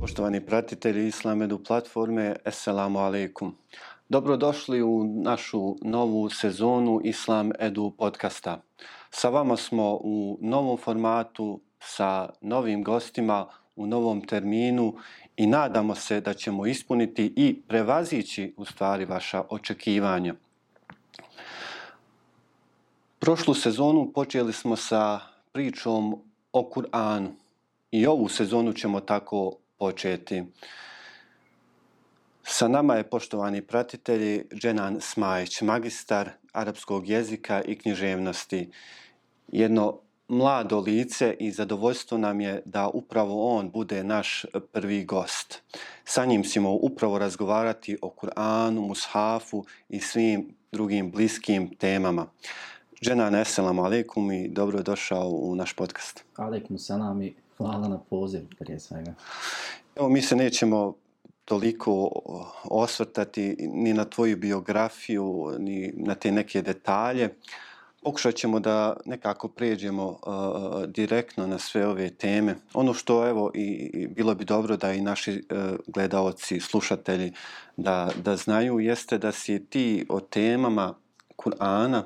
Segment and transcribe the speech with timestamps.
[0.00, 3.54] Poštovani pratitelji Islamedu platforme, Esselamu alaikum.
[4.08, 8.62] Dobrodošli u našu novu sezonu Islam Edu podcasta.
[9.10, 14.94] Sa vama smo u novom formatu, sa novim gostima, u novom terminu
[15.36, 20.34] i nadamo se da ćemo ispuniti i prevazići u stvari vaša očekivanja.
[23.18, 25.20] Prošlu sezonu počeli smo sa
[25.52, 27.28] pričom o Kur'anu
[27.90, 30.44] i ovu sezonu ćemo tako početi.
[32.46, 38.70] Sa nama je, poštovani pratitelji, Dženan Smajić, magistar arapskog jezika i književnosti.
[39.48, 45.62] Jedno mlado lice i zadovoljstvo nam je da upravo on bude naš prvi gost.
[46.04, 52.26] Sa njim ćemo upravo razgovarati o Kur'anu, Mushafu i svim drugim bliskim temama.
[53.02, 56.24] Dženan, eselamu alaikum i dobro došao u naš podcast.
[56.36, 59.14] Alaikum selam i hvala na poziv prije svega.
[59.96, 60.94] Evo, mi se nećemo
[61.44, 62.10] toliko
[62.64, 67.34] osvrtati ni na tvoju biografiju, ni na te neke detalje.
[68.02, 72.56] Pokušat ćemo da nekako pređemo uh, direktno na sve ove teme.
[72.74, 77.32] Ono što evo i, i bilo bi dobro da i naši uh, gledaoci, slušatelji
[77.76, 80.94] da, da znaju jeste da si ti o temama
[81.36, 82.02] Kur'ana,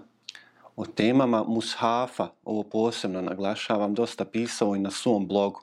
[0.76, 5.60] o temama Mushafa, ovo posebno naglašavam, dosta pisao i na svom blogu.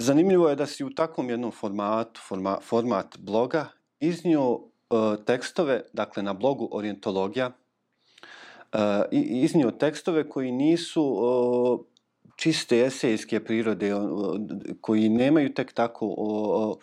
[0.00, 3.66] Zanimljivo je da si u takvom jednom formatu, forma, format bloga,
[4.00, 7.50] iznio e, tekstove, dakle na blogu Orientologija,
[8.72, 8.78] e,
[9.10, 11.98] iznio tekstove koji nisu e,
[12.36, 13.92] čiste esejske prirode,
[14.80, 16.76] koji nemaju tek tako uh,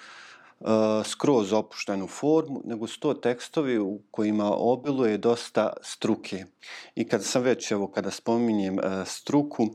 [0.59, 0.67] uh,
[1.05, 6.45] skroz opuštenu formu, nego su to tekstovi u kojima obiluje dosta struke.
[6.95, 9.67] I kada sam već, evo, kada spominjem uh, struku,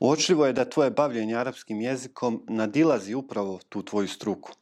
[0.00, 4.52] uočljivo je da tvoje bavljenje arapskim jezikom nadilazi upravo tu tvoju struku.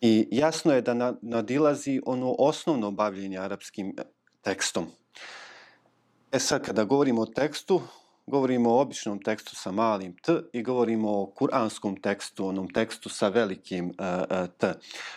[0.00, 3.96] I jasno je da nadilazi ono osnovno bavljenje arapskim
[4.42, 4.86] tekstom.
[6.32, 7.82] E sad, kada govorimo o tekstu,
[8.26, 13.28] govorimo o običnom tekstu sa malim t i govorimo o kuranskom tekstu, onom tekstu sa
[13.28, 14.72] velikim uh, t.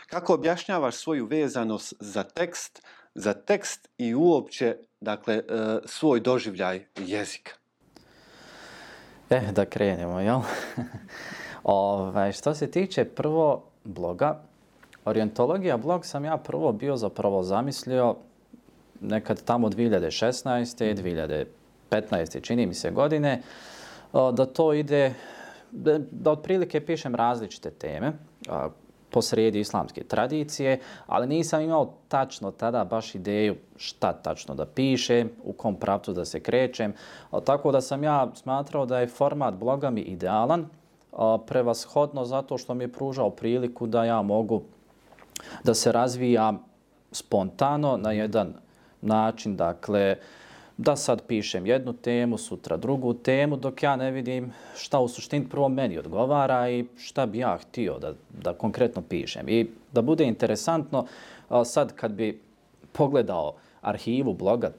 [0.07, 2.81] Kako objašnjavaš svoju vezanost za tekst,
[3.15, 5.43] za tekst i uopće dakle, uh,
[5.85, 7.51] svoj doživljaj jezika?
[9.29, 10.39] Eh, da krenemo, jel?
[11.63, 14.43] Ove, ovaj, što se tiče prvo bloga,
[15.05, 18.15] Orientologija blog sam ja prvo bio zapravo zamislio
[19.01, 20.85] nekad tamo 2016.
[20.85, 21.45] i
[21.89, 22.41] 15.
[22.41, 23.41] čini mi se godine,
[24.13, 25.13] da to ide,
[25.71, 28.13] da, da otprilike pišem različite teme
[29.09, 35.31] po sredi islamske tradicije, ali nisam imao tačno tada baš ideju šta tačno da pišem,
[35.43, 36.93] u kom pravcu da se krećem.
[37.45, 40.65] Tako da sam ja smatrao da je format bloga mi idealan,
[41.47, 44.61] prevashodno zato što mi je pružao priliku da ja mogu
[45.63, 46.63] da se razvijam
[47.11, 48.53] spontano na jedan
[49.01, 50.36] način, dakle, uh,
[50.77, 55.49] da sad pišem jednu temu, sutra drugu temu, dok ja ne vidim šta u suštini
[55.49, 59.49] prvo meni odgovara i šta bi ja htio da, da konkretno pišem.
[59.49, 61.05] I da bude interesantno,
[61.65, 62.41] sad kad bi
[62.91, 64.71] pogledao arhivu bloga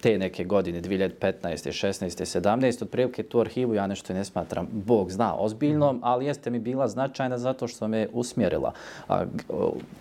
[0.00, 1.10] te neke godine, 2015.
[1.42, 2.40] 16.
[2.40, 2.82] 17.
[2.82, 7.38] otprilike tu arhivu ja nešto ne smatram, Bog zna, ozbiljnom, ali jeste mi bila značajna
[7.38, 8.72] zato što me usmjerila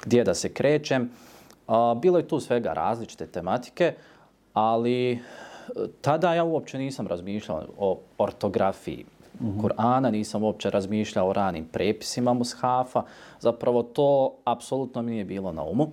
[0.05, 1.09] gdje da se krećem.
[2.01, 3.93] Bilo je tu svega različite tematike,
[4.53, 5.17] ali e,
[6.01, 9.05] tada ja uopće nisam razmišljao o ortografiji
[9.39, 9.61] mm -hmm.
[9.61, 13.03] Kur'ana, nisam uopće razmišljao o ranim prepisima Mushafa.
[13.39, 15.91] Zapravo to apsolutno mi nije bilo na umu.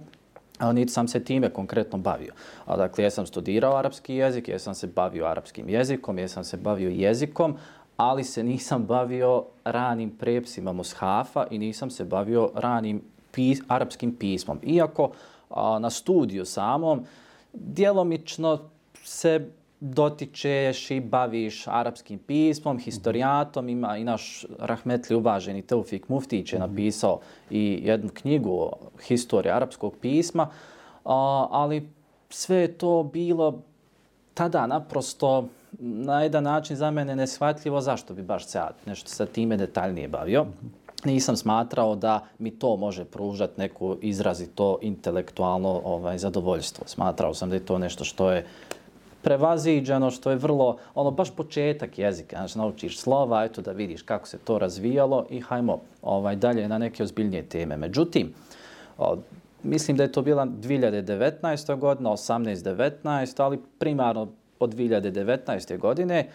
[0.58, 2.32] Ali niti sam se time konkretno bavio.
[2.66, 6.44] A dakle, ja sam studirao arapski jezik, ja sam se bavio arapskim jezikom, ja sam
[6.44, 7.56] se bavio jezikom,
[7.96, 13.02] ali se nisam bavio ranim prepisima Mushafa i nisam se bavio ranim
[13.32, 14.58] pis arapskim pismom.
[14.62, 15.10] Iako
[15.50, 17.04] a, na studiju samom,
[17.60, 18.58] djelomično
[19.04, 19.50] se
[19.80, 26.70] dotičeš i baviš arapskim pismom, historijatom, ima i naš rahmetli uvaženi Teufik Muftić je mhm.
[26.70, 27.20] napisao
[27.50, 28.72] i jednu knjigu o
[29.06, 30.48] historiji arapskog pisma,
[31.50, 31.88] ali
[32.30, 33.62] sve je to bilo
[34.34, 35.48] tada naprosto
[35.78, 40.46] na jedan način za mene neshvatljivo zašto bi baš se nešto sa time detaljnije bavio
[41.06, 46.84] nisam smatrao da mi to može pružati neko izrazito intelektualno ovaj, zadovoljstvo.
[46.86, 48.46] Smatrao sam da je to nešto što je
[49.22, 52.36] prevaziđeno, što je vrlo, ono, baš početak jezika.
[52.36, 56.78] Znači, naučiš slova, eto da vidiš kako se to razvijalo i hajmo ovaj, dalje na
[56.78, 57.76] neke ozbiljnije teme.
[57.76, 58.34] Međutim,
[58.98, 59.16] o,
[59.62, 61.78] mislim da je to bila 2019.
[61.78, 64.28] godina, 18-19, ali primarno
[64.60, 65.78] od 2019.
[65.78, 66.28] godine,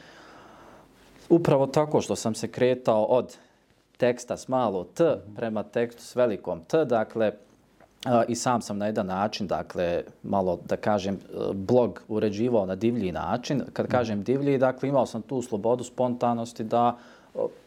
[1.30, 3.38] upravo tako što sam se kretao od
[4.02, 7.32] teksta s malo t prema tekstu s velikom t, dakle,
[8.28, 11.20] i sam sam na jedan način, dakle, malo da kažem,
[11.54, 13.62] blog uređivao na divlji način.
[13.74, 16.98] Kad kažem divlji, dakle, imao sam tu slobodu spontanosti da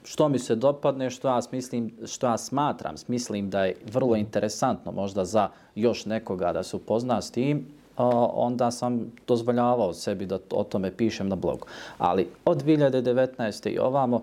[0.04, 4.92] što mi se dopadne, što ja, smislim, što ja smatram, smislim da je vrlo interesantno
[4.92, 7.66] možda za još nekoga da se upozna s tim,
[7.96, 11.66] onda sam dozvoljavao sebi da o tome pišem na blogu.
[11.98, 13.68] Ali od 2019.
[13.70, 14.22] i ovamo,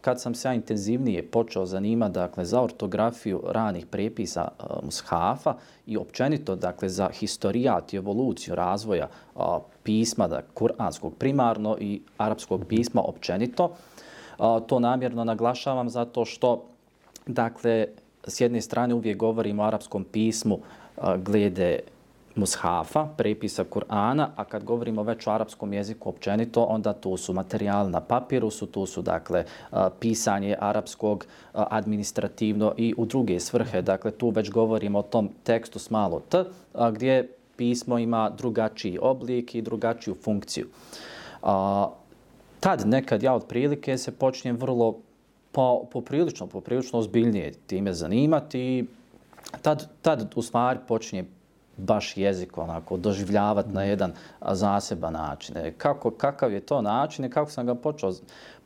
[0.00, 5.54] kad sam se ja intenzivnije počeo zanima dakle, za ortografiju ranih prepisa e, mushafa
[5.86, 9.08] i općenito dakle, za historijat i evoluciju razvoja
[9.82, 13.70] pisma, da, kuranskog primarno i arapskog pisma općenito,
[14.66, 16.64] to namjerno naglašavam zato što
[17.26, 17.86] dakle,
[18.26, 20.58] s jedne strane uvijek govorimo o arapskom pismu
[21.16, 21.80] glede
[22.34, 27.90] mushafa, prepisa Kur'ana, a kad govorimo već o arapskom jeziku općenito, onda tu su materijal
[27.90, 29.44] na papiru, su tu su dakle
[30.00, 33.82] pisanje arapskog administrativno i u druge svrhe.
[33.82, 36.44] Dakle, tu već govorimo o tom tekstu s malo t,
[36.92, 40.66] gdje pismo ima drugačiji oblik i drugačiju funkciju.
[42.60, 44.98] Tad nekad ja od prilike se počnem vrlo
[45.52, 48.86] po, poprilično, poprilično ozbiljnije time zanimati
[49.62, 51.24] tad, tad u stvari počinje
[51.76, 54.12] baš jezik onako doživljavati na jedan
[54.50, 55.56] zaseban način.
[55.56, 58.12] E, kako, kakav je to način i kako sam ga počeo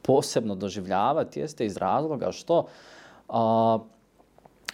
[0.03, 2.67] posebno doživljavati jeste iz razloga što
[3.29, 3.79] a,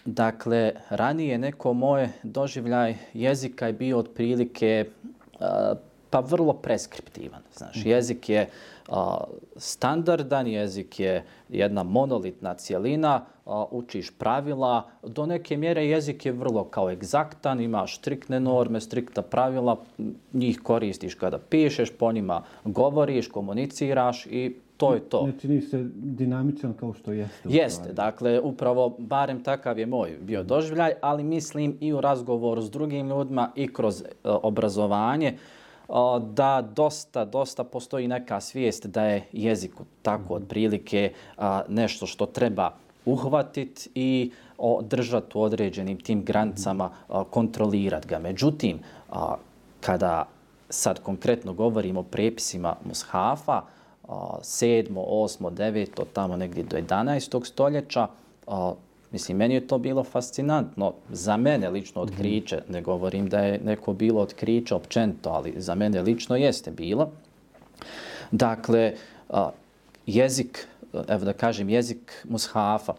[0.04, 4.88] dakle ranije neko moje doživljaj jezika je bio otprilike
[5.40, 5.74] a,
[6.10, 7.42] pa vrlo preskriptivan.
[7.56, 7.88] Znaš, mhm.
[7.88, 8.48] jezik je
[8.88, 9.24] a,
[9.56, 14.88] standardan, jezik je jedna monolitna cijelina, a, učiš pravila.
[15.02, 19.76] Do neke mjere jezik je vrlo kao egzaktan, imaš striktne norme, striktna pravila,
[20.32, 25.26] njih koristiš kada pišeš, po njima govoriš, komuniciraš i to je to.
[25.26, 27.48] Ne čini se dinamičan kao što jeste.
[27.48, 32.70] Jeste, dakle, upravo, barem takav je moj bio doživljaj, ali mislim i u razgovoru s
[32.70, 35.36] drugim ljudima i kroz uh, obrazovanje,
[36.20, 39.72] da dosta, dosta postoji neka svijest da je jezik
[40.02, 41.12] tako od prilike
[41.68, 42.70] nešto što treba
[43.04, 44.30] uhvatiti i
[44.82, 46.90] držati u određenim tim granicama,
[47.30, 48.18] kontrolirati ga.
[48.18, 48.78] Međutim,
[49.80, 50.28] kada
[50.68, 53.62] sad konkretno govorimo o prepisima Mushafa,
[54.08, 57.46] 7., 8., 9., tamo negdje do 11.
[57.46, 58.06] stoljeća,
[59.14, 60.92] Mislim, meni je to bilo fascinantno.
[61.10, 66.02] Za mene lično otkriće, ne govorim da je neko bilo otkriće općento, ali za mene
[66.02, 67.10] lično jeste bilo.
[68.30, 68.94] Dakle,
[70.06, 70.66] jezik,
[71.08, 72.94] evo da kažem, jezik mushafa.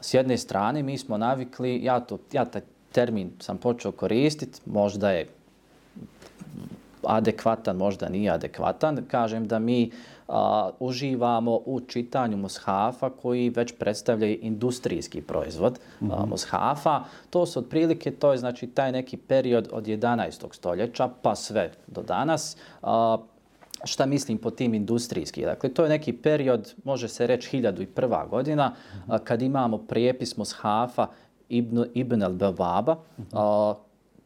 [0.00, 2.62] S jedne strane, mi smo navikli, ja, to, ja taj
[2.92, 5.26] termin sam počeo koristiti, možda je
[7.02, 9.04] adekvatan, možda nije adekvatan.
[9.08, 9.90] Kažem da mi
[10.32, 16.22] a, uživamo u čitanju mushafa koji već predstavlja industrijski proizvod mm -hmm.
[16.22, 17.04] a, mushafa.
[17.30, 20.54] To su otprilike, to je znači taj neki period od 11.
[20.54, 22.56] stoljeća pa sve do danas.
[22.82, 23.18] A,
[23.84, 25.44] šta mislim po tim industrijski?
[25.44, 28.28] Dakle, to je neki period, može se reći 1001.
[28.28, 28.74] godina,
[29.06, 31.06] a, kad imamo prijepis mushafa
[31.48, 32.96] Ibn, Ibn al-Bawaba.
[33.18, 33.74] Mm -hmm.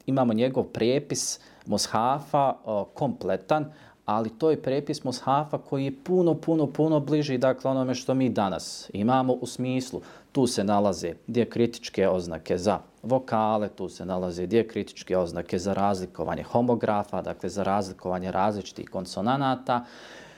[0.07, 2.55] imamo njegov prijepis mushafa
[2.95, 3.73] kompletan,
[4.07, 8.29] ali to je prepis mushafa koji je puno, puno, puno bliži dakle onome što mi
[8.29, 10.01] danas imamo u smislu.
[10.33, 17.23] Tu se nalaze dijakritičke oznake za vokale, tu se nalaze dijakritičke oznake za razlikovanje homografa,
[17.23, 19.85] dakle za razlikovanje različitih konsonanata.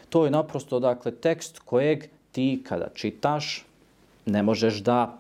[0.09, 3.67] To je naprosto dakle tekst kojeg ti kada čitaš
[4.27, 5.19] ne možeš da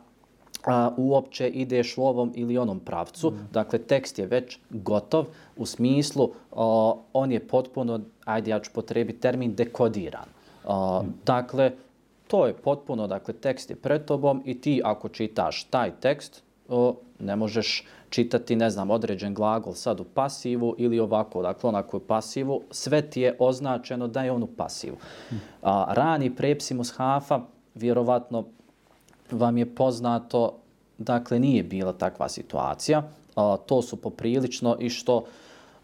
[0.67, 3.31] a, uopće ideš u ovom ili onom pravcu.
[3.31, 3.49] Mm.
[3.53, 9.21] Dakle, tekst je već gotov u smislu a, on je potpuno, ajde ja ću potrebiti
[9.21, 10.27] termin, dekodiran.
[10.65, 11.15] A, mm.
[11.27, 11.73] Dakle,
[12.29, 16.95] to je potpuno, dakle, tekst je pred tobom i ti ako čitaš taj tekst, o,
[17.19, 22.00] ne možeš čitati, ne znam, određen glagol sad u pasivu ili ovako, dakle, onako u
[22.00, 24.97] pasivu, sve ti je označeno da je on u pasivu.
[25.31, 25.35] Mm.
[25.62, 27.41] A, rani prepsi mushafa,
[27.75, 28.45] vjerovatno
[29.30, 30.54] vam je poznato,
[30.99, 33.02] dakle nije bila takva situacija.
[33.37, 35.25] A, to su poprilično i što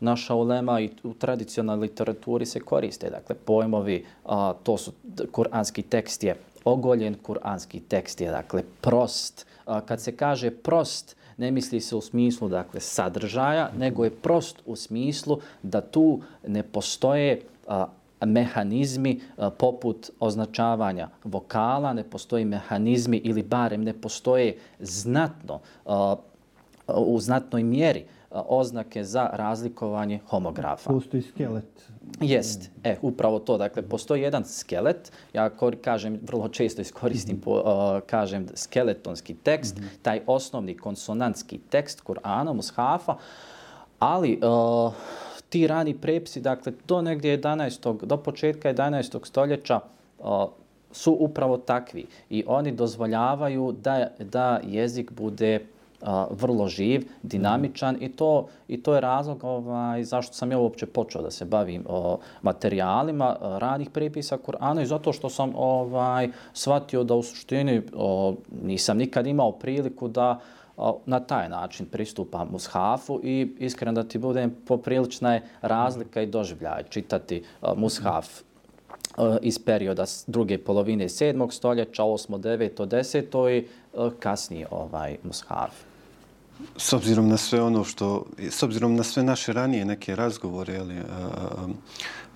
[0.00, 3.10] naša ulema i u tradicionalnoj literaturi se koriste.
[3.10, 4.92] Dakle, pojmovi, a, to su
[5.32, 9.46] kuranski tekst je ogoljen kuranski tekst je dakle prost.
[9.86, 14.76] Kad se kaže prost, ne misli se u smislu dakle sadržaja, nego je prost u
[14.76, 17.42] smislu da tu ne postoje
[18.20, 19.20] mehanizmi
[19.58, 25.60] poput označavanja vokala, ne postoji mehanizmi ili barem ne postoje znatno
[26.88, 28.04] u znatnoj mjeri
[28.34, 30.90] oznake za razlikovanje homografa.
[30.90, 31.90] Postoji skelet.
[32.20, 33.58] Jest, e, upravo to.
[33.58, 35.50] Dakle, postoji jedan skelet, ja
[35.82, 40.02] kažem, vrlo često iskoristim, po, uh, kažem, skeletonski tekst, mm -hmm.
[40.02, 43.16] taj osnovni konsonantski tekst Kur'ana, Mushafa,
[43.98, 44.92] ali uh,
[45.48, 48.06] ti rani prepisi, dakle, do negdje 11.
[48.06, 49.26] do početka 11.
[49.26, 49.80] stoljeća
[50.92, 55.66] su upravo takvi i oni dozvoljavaju da, da jezik bude
[56.30, 61.22] vrlo živ, dinamičan i to i to je razlog ovaj zašto sam ja uopće počeo
[61.22, 67.14] da se bavim o materijalima ranih prepisa Kur'ana i zato što sam ovaj shvatio da
[67.14, 70.40] u suštini o, nisam nikad imao priliku da
[71.06, 76.82] na taj način pristupam mushafu i iskreno da ti budem poprilična je razlika i doživljaj
[76.90, 77.42] čitati
[77.76, 78.28] mushaf
[79.42, 81.52] iz perioda druge polovine 7.
[81.52, 82.38] stoljeća, 8.
[82.38, 82.86] 9.
[82.86, 83.50] 10.
[83.50, 83.66] i
[84.18, 85.93] kasnije ovaj mushaf.
[86.76, 90.94] S obzirom na sve ono što, s obzirom na sve naše ranije neke razgovore, ali,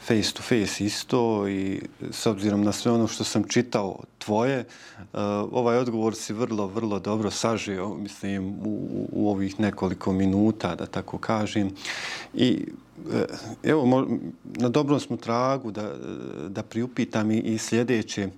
[0.08, 4.64] face to face isto i s obzirom na sve ono što sam čitao tvoje,
[5.52, 11.18] ovaj odgovor si vrlo, vrlo dobro sažio, mislim, u, u ovih nekoliko minuta, da tako
[11.18, 11.70] kažem.
[12.34, 12.66] I
[13.12, 13.25] e,
[13.62, 14.06] evo,
[14.44, 15.92] na dobrom smo tragu da,
[16.48, 18.28] da priupitam i, i sljedeće.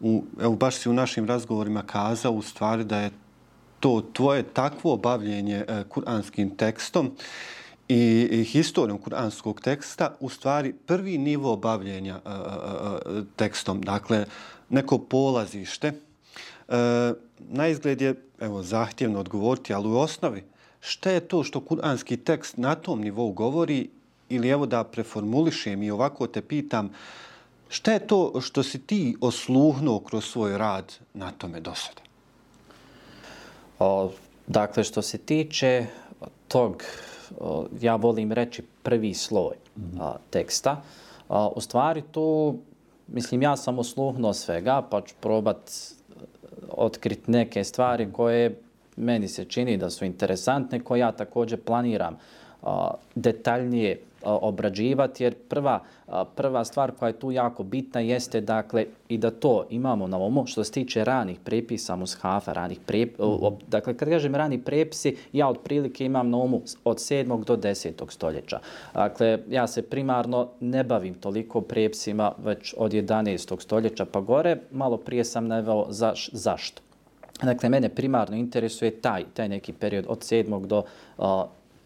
[0.00, 3.10] U, evo, baš si u našim razgovorima kazao u stvari da je
[3.80, 7.10] to tvoje takvo bavljenje e, kuranskim tekstom
[7.88, 14.24] i, historijom kuranskog teksta u stvari prvi nivo bavljenja e, e, tekstom, dakle
[14.68, 15.92] neko polazište.
[17.38, 20.44] Na izgled je evo, zahtjevno odgovoriti, ali u osnovi
[20.80, 23.88] šta je to što kuranski tekst na tom nivou govori
[24.28, 26.90] ili evo da preformulišem i ovako te pitam,
[27.68, 32.09] šta je to što si ti osluhnuo kroz svoj rad na tome do sada?
[33.80, 34.10] O,
[34.46, 35.86] dakle, što se tiče
[36.48, 36.82] tog,
[37.40, 40.02] o, ja volim reći prvi sloj mm -hmm.
[40.02, 40.82] a, teksta,
[41.28, 42.56] a, u stvari tu,
[43.06, 45.70] mislim, ja sam osluhnuo svega, pa ću probat
[46.70, 48.60] otkriti neke stvari koje
[48.96, 52.18] meni se čini da su interesantne, koje ja također planiram
[52.62, 55.80] a, detaljnije obrađivati jer prva,
[56.36, 60.46] prva stvar koja je tu jako bitna jeste dakle i da to imamo na umu
[60.46, 63.56] što se tiče ranih prepisa mushafa, ranih prep, mm -hmm.
[63.68, 67.44] dakle kad kažem rani prepisi ja otprilike imam na umu od 7.
[67.44, 68.10] do 10.
[68.12, 68.58] stoljeća.
[68.94, 73.60] Dakle ja se primarno ne bavim toliko prepisima već od 11.
[73.60, 76.82] stoljeća pa gore, malo prije sam naveo zaš, zašto.
[77.42, 80.66] Dakle, mene primarno interesuje taj, taj neki period od 7.
[80.66, 80.82] do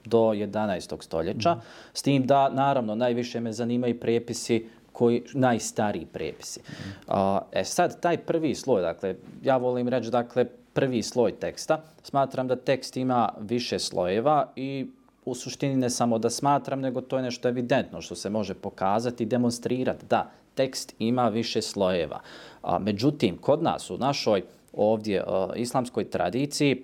[0.05, 1.03] do 11.
[1.03, 1.55] stoljeća.
[1.55, 1.61] Mm.
[1.93, 6.61] S tim da, naravno, najviše me zanimaju prepisi koji najstariji prepisi.
[6.61, 6.73] Mm.
[7.09, 12.49] A, e sad, taj prvi sloj, dakle, ja volim reći, dakle, prvi sloj teksta, smatram
[12.49, 14.87] da tekst ima više slojeva i
[15.25, 19.23] u suštini ne samo da smatram, nego to je nešto evidentno što se može pokazati
[19.23, 22.21] i demonstrirati da tekst ima više slojeva.
[22.63, 24.43] A, međutim, kod nas u našoj
[24.73, 26.83] ovdje a, islamskoj tradiciji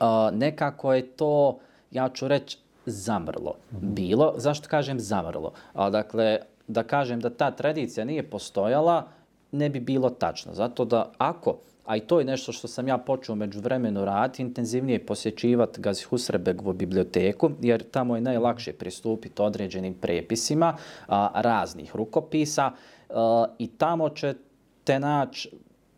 [0.00, 1.58] a, nekako je to
[1.90, 3.54] ja ću reći zamrlo.
[3.70, 5.52] Bilo, zašto kažem zamrlo?
[5.72, 6.38] A, dakle,
[6.68, 9.08] da kažem da ta tradicija nije postojala,
[9.52, 10.54] ne bi bilo tačno.
[10.54, 14.42] Zato da ako, a i to je nešto što sam ja počeo među vremenu raditi,
[14.42, 20.76] intenzivnije posjećivati Gazi Husrebegovu biblioteku, jer tamo je najlakše pristupiti određenim prepisima
[21.08, 22.70] a, raznih rukopisa
[23.10, 25.50] a, i tamo ćete naći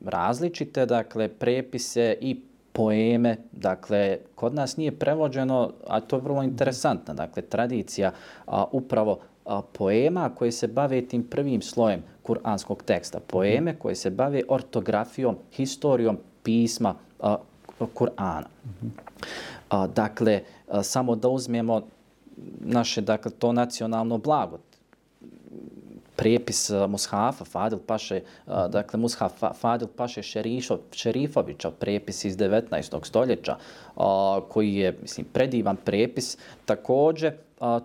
[0.05, 2.41] različite dakle prepise i
[2.79, 8.13] poeme, dakle, kod nas nije prevođeno, a to je vrlo interesantna, dakle, tradicija
[8.47, 14.11] a, upravo a, poema koje se bave tim prvim slojem kuranskog teksta, poeme koje se
[14.11, 17.37] bave ortografijom, historijom pisma a,
[17.81, 18.47] Kur'ana.
[19.71, 21.83] A, dakle, a, samo da uzmemo
[22.61, 24.59] naše, dakle, to nacionalno blago,
[26.19, 33.05] prijepis uh, Mushafa Fadil Paše, dakle Mushaf Fadil Paše Šerišo, Šerifovića, prijepis iz 19.
[33.05, 33.57] stoljeća,
[34.49, 36.39] koji je, mislim, predivan prijepis.
[36.65, 37.33] Također,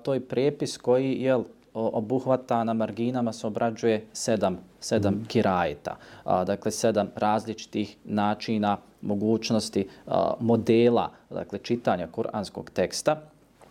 [0.03, 1.37] to je prijepis koji je
[1.73, 5.25] obuhvata na marginama se obrađuje sedam, sedam mm.
[5.27, 5.97] kirajeta.
[6.23, 13.21] A, dakle, sedam različitih načina, mogućnosti, a, modela, dakle, čitanja kuranskog teksta.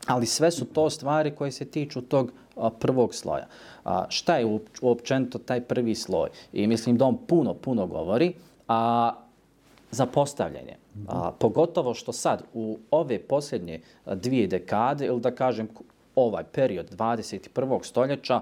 [0.07, 2.33] Ali sve su to stvari koje se tiču tog
[2.79, 3.47] prvog sloja.
[3.85, 6.29] A, šta je uopćenito taj prvi sloj?
[6.53, 8.35] I mislim da on puno, puno govori,
[8.69, 9.13] a
[9.91, 10.77] za postavljanje.
[11.09, 15.69] A, pogotovo što sad u ove posljednje dvije dekade, ili da kažem
[16.15, 17.85] ovaj period 21.
[17.85, 18.41] stoljeća,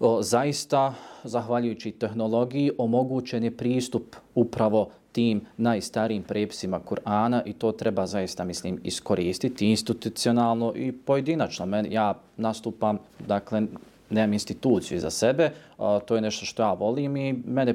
[0.00, 0.94] o, zaista,
[1.24, 8.80] zahvaljujući tehnologiji, omogućen je pristup upravo tim najstarijim prepisima Kur'ana i to treba zaista, mislim,
[8.84, 11.66] iskoristiti institucionalno i pojedinačno.
[11.66, 13.62] Men, ja nastupam, dakle,
[14.10, 17.74] nemam instituciju za sebe, a, to je nešto što ja volim i mene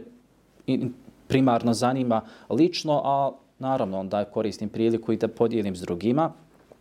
[1.27, 6.33] primarno zanima lično, a naravno onda koristim priliku i da podijelim s drugima.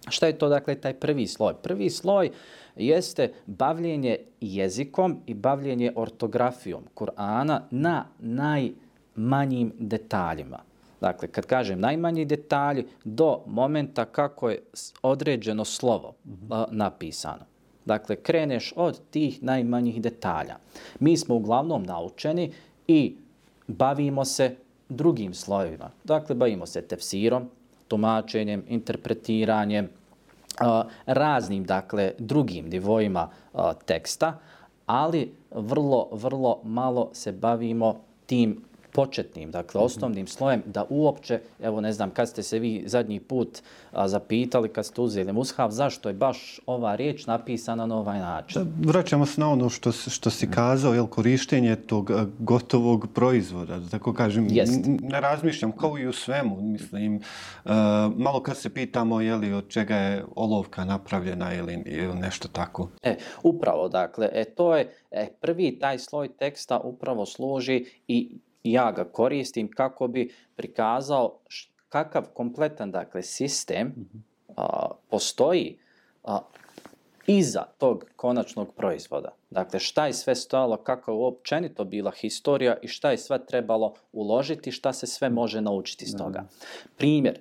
[0.08, 1.54] Šta je to, dakle, taj prvi sloj?
[1.54, 2.30] Prvi sloj
[2.76, 8.04] jeste bavljenje jezikom i bavljenje ortografijom Kur'ana na
[9.14, 10.58] najmanjim detaljima.
[11.00, 14.62] Dakle, kad kažem najmanji detalji, do momenta kako je
[15.02, 16.66] određeno slovo mm -hmm.
[16.70, 17.44] napisano.
[17.84, 20.56] Dakle, kreneš od tih najmanjih detalja.
[21.00, 22.52] Mi smo uglavnom naučeni
[22.88, 23.16] i
[23.66, 24.56] bavimo se
[24.88, 25.90] drugim slojevima.
[26.04, 27.50] Dakle, bavimo se tefsirom,
[27.88, 29.88] tumačenjem, interpretiranjem,
[31.06, 33.28] raznim, dakle, drugim nivoima
[33.84, 34.38] teksta,
[34.86, 38.62] ali vrlo, vrlo malo se bavimo tim
[38.92, 43.58] početnim, dakle osnovnim slojem, da uopće, evo ne znam, kad ste se vi zadnji put
[43.92, 48.62] a, zapitali, kad ste uzeli mushav, zašto je baš ova riječ napisana na ovaj način?
[48.62, 53.88] Da, vraćamo se na ono što, što si kazao, jel, korištenje tog gotovog proizvoda, da
[53.88, 54.80] tako kažem, Jest.
[54.86, 57.72] ne razmišljam, kao i u svemu, mislim, uh,
[58.16, 62.88] malo kad se pitamo, je li od čega je olovka napravljena ili, ili nešto tako.
[63.02, 68.92] E, upravo, dakle, e, to je e, prvi taj sloj teksta upravo služi i ja
[68.92, 71.38] ga koristim kako bi prikazao
[71.88, 73.92] kakav kompletan dakle sistem
[74.56, 75.78] a, postoji
[76.24, 76.40] a,
[77.26, 79.28] iza tog konačnog proizvoda.
[79.50, 83.94] Dakle, šta je sve stojalo, kako je uopćenito bila historija i šta je sve trebalo
[84.12, 86.44] uložiti, šta se sve može naučiti iz toga.
[86.96, 87.38] Primjer,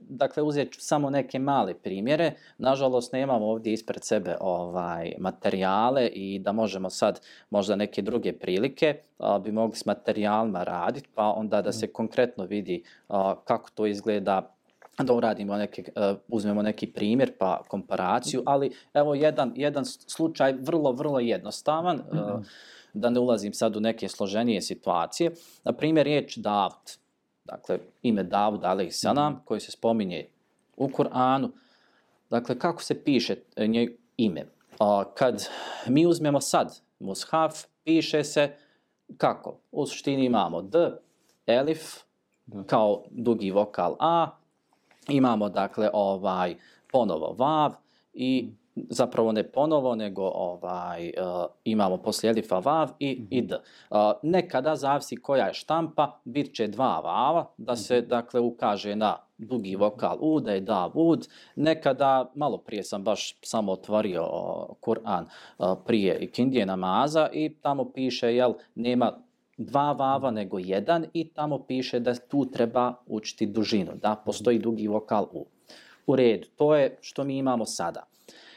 [0.00, 2.32] dakle, uzet ću samo neke male primjere.
[2.58, 7.20] Nažalost, nemamo ovdje ispred sebe ovaj materijale i da možemo sad
[7.50, 9.00] možda neke druge prilike
[9.40, 12.84] bi mogli s materijalima raditi, pa onda da se konkretno vidi
[13.44, 14.54] kako to izgleda
[15.04, 20.92] da uradimo neke, uh, uzmemo neki primjer pa komparaciju, ali evo jedan, jedan slučaj vrlo,
[20.92, 22.34] vrlo jednostavan, mm -hmm.
[22.34, 22.44] uh,
[22.92, 25.30] da ne ulazim sad u neke složenije situacije.
[25.64, 26.96] Na primjer, riječ Davud,
[27.44, 29.44] dakle ime Davud, ali sanam, mm -hmm.
[29.44, 30.26] koji se spominje
[30.76, 31.48] u Kur'anu,
[32.30, 34.44] dakle kako se piše nje ime?
[34.80, 35.48] Uh, kad
[35.86, 38.56] mi uzmemo sad mushaf, piše se
[39.16, 39.58] kako?
[39.72, 40.90] U suštini imamo D,
[41.46, 41.96] Elif,
[42.66, 44.37] kao dugi vokal A,
[45.08, 46.54] imamo dakle ovaj
[46.92, 47.72] ponovo vav
[48.12, 48.50] i
[48.90, 53.26] zapravo ne ponovo nego ovaj uh, imamo poslije elifa vav i mm -hmm.
[53.30, 53.54] i d.
[53.54, 58.08] Uh, nekada zavisi koja je štampa, bit će dva vava da se mm -hmm.
[58.08, 61.28] dakle ukaže na dugi vokal u da je da vud.
[61.56, 65.24] Nekada malo prije sam baš samo otvorio uh, Kur'an
[65.58, 69.12] uh, prije ikindije namaza i tamo piše jel nema
[69.58, 74.88] dva vava nego jedan i tamo piše da tu treba učiti dužinu, da postoji dugi
[74.88, 75.46] vokal u.
[76.06, 78.02] U redu, to je što mi imamo sada.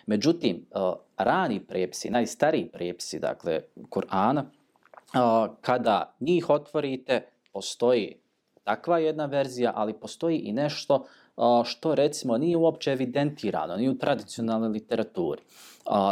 [0.06, 7.22] Međutim, uh, rani prepisi, najstariji prepisi, dakle, Kur'ana, uh, kada njih otvorite,
[7.54, 8.16] postoji
[8.64, 13.98] takva jedna verzija, ali postoji i nešto uh, što, recimo, nije uopće evidentirano, ni u
[13.98, 15.42] tradicionalnoj literaturi.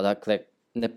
[0.01, 0.39] Dakle,
[0.73, 0.89] ne,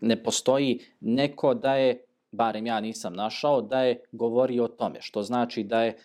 [0.00, 5.22] ne postoji neko da je barem ja nisam našao, da je govori o tome, što
[5.22, 5.96] znači da je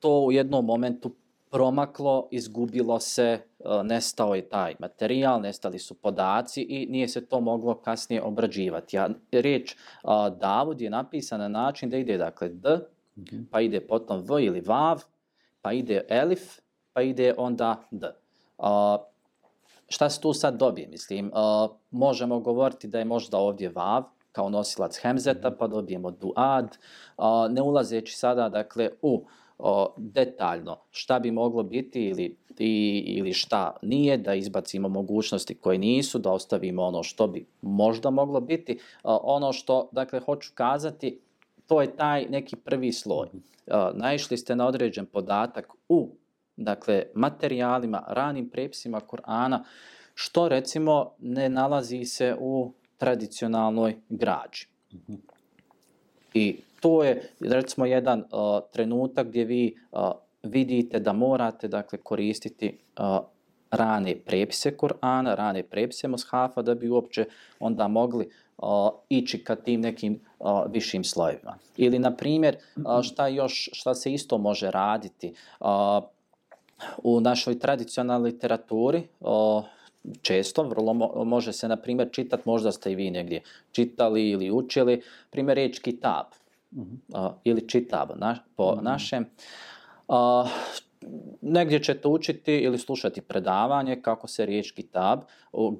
[0.00, 1.10] to u jednom momentu
[1.50, 3.42] promaklo, izgubilo se, e,
[3.84, 8.98] nestao je taj materijal, nestali su podaci i nije se to moglo kasnije obrađivati.
[8.98, 9.76] A riječ e,
[10.40, 12.78] Davud je napisan na način da ide dakle D,
[13.18, 13.42] mhm.
[13.50, 15.02] pa ide potom V ili Vav,
[15.62, 16.58] pa ide Elif,
[16.92, 18.06] pa ide onda D.
[18.58, 19.04] A, e,
[19.88, 20.88] šta se tu sad dobije?
[20.88, 24.04] Mislim, a, možemo govoriti da je možda ovdje Vav,
[24.36, 26.78] kao nosilac hemzeta, pa dobijemo duad,
[27.16, 29.24] a, ne ulazeći sada dakle u
[29.58, 35.78] o, detaljno šta bi moglo biti ili, i, ili šta nije, da izbacimo mogućnosti koje
[35.78, 38.78] nisu, da ostavimo ono što bi možda moglo biti.
[39.02, 41.20] Ono što, dakle, hoću kazati,
[41.66, 43.28] to je taj neki prvi sloj.
[43.94, 46.08] Naišli ste na određen podatak u
[46.56, 49.64] dakle, materijalima, ranim prepisima Korana,
[50.14, 54.66] što recimo ne nalazi se u tradicionalnoj građi.
[56.34, 58.26] I to je, recimo, jedan uh,
[58.72, 60.00] trenutak gdje vi uh,
[60.42, 63.18] vidite da morate dakle, koristiti uh,
[63.70, 67.24] rane prepise Kur'ana, rane prepise Mushafa da bi uopće
[67.60, 68.28] onda mogli
[68.58, 68.68] uh,
[69.08, 71.58] ići ka tim nekim uh, višim slojevima.
[71.76, 75.68] Ili, na primjer, uh, šta još, šta se isto može raditi uh,
[77.02, 79.64] u našoj tradicionalnoj literaturi, uh,
[80.22, 83.42] često, vrlo mo može se, na primjer, čitati, možda ste i vi negdje
[83.72, 86.26] čitali ili učili, primjer, reč kitab,
[86.76, 87.26] uh -huh.
[87.26, 88.82] uh, ili čitab na, po uh -huh.
[88.82, 89.26] našem.
[90.08, 90.16] Uh,
[91.40, 95.20] negdje ćete učiti ili slušati predavanje kako se riječ kitab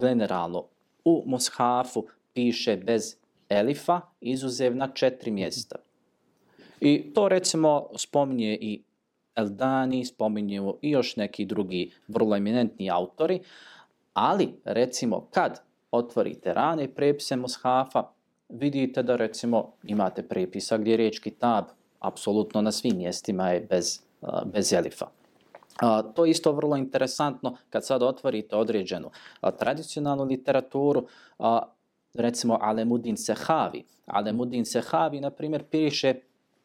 [0.00, 0.64] generalno
[1.04, 3.16] u mushafu piše bez
[3.48, 5.76] elifa, izuzev na četiri mjesta.
[6.80, 8.82] I to recimo spominje i
[9.36, 13.40] Eldani, spominju i još neki drugi vrlo eminentni autori,
[14.16, 18.02] ali recimo kad otvorite rane prepise Moshafa,
[18.48, 21.64] vidite da recimo imate prepisa gdje je riječ kitab,
[22.00, 24.00] apsolutno na svim mjestima je bez,
[24.44, 25.06] bez elifa.
[25.80, 31.06] A, to je isto vrlo interesantno kad sad otvorite određenu a, tradicionalnu literaturu,
[31.38, 31.62] a,
[32.14, 33.84] recimo Alemudin Sehavi.
[34.06, 36.14] Alemudin Sehavi, na primjer, piše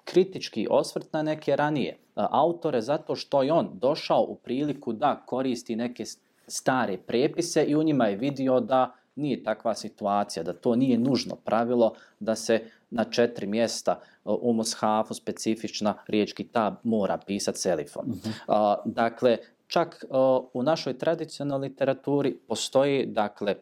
[0.03, 5.23] kritički osvrt na neke ranije a, autore zato što je on došao u priliku da
[5.25, 6.05] koristi neke
[6.47, 11.35] stare prepise i u njima je vidio da nije takva situacija, da to nije nužno
[11.35, 18.05] pravilo da se na četiri mjesta u Mushafu specifična riječ kitab mora pisati selifom.
[18.07, 18.75] Uh -huh.
[18.85, 20.17] uh, dakle, čak uh,
[20.53, 23.55] u našoj tradicionalnoj literaturi postoji dakle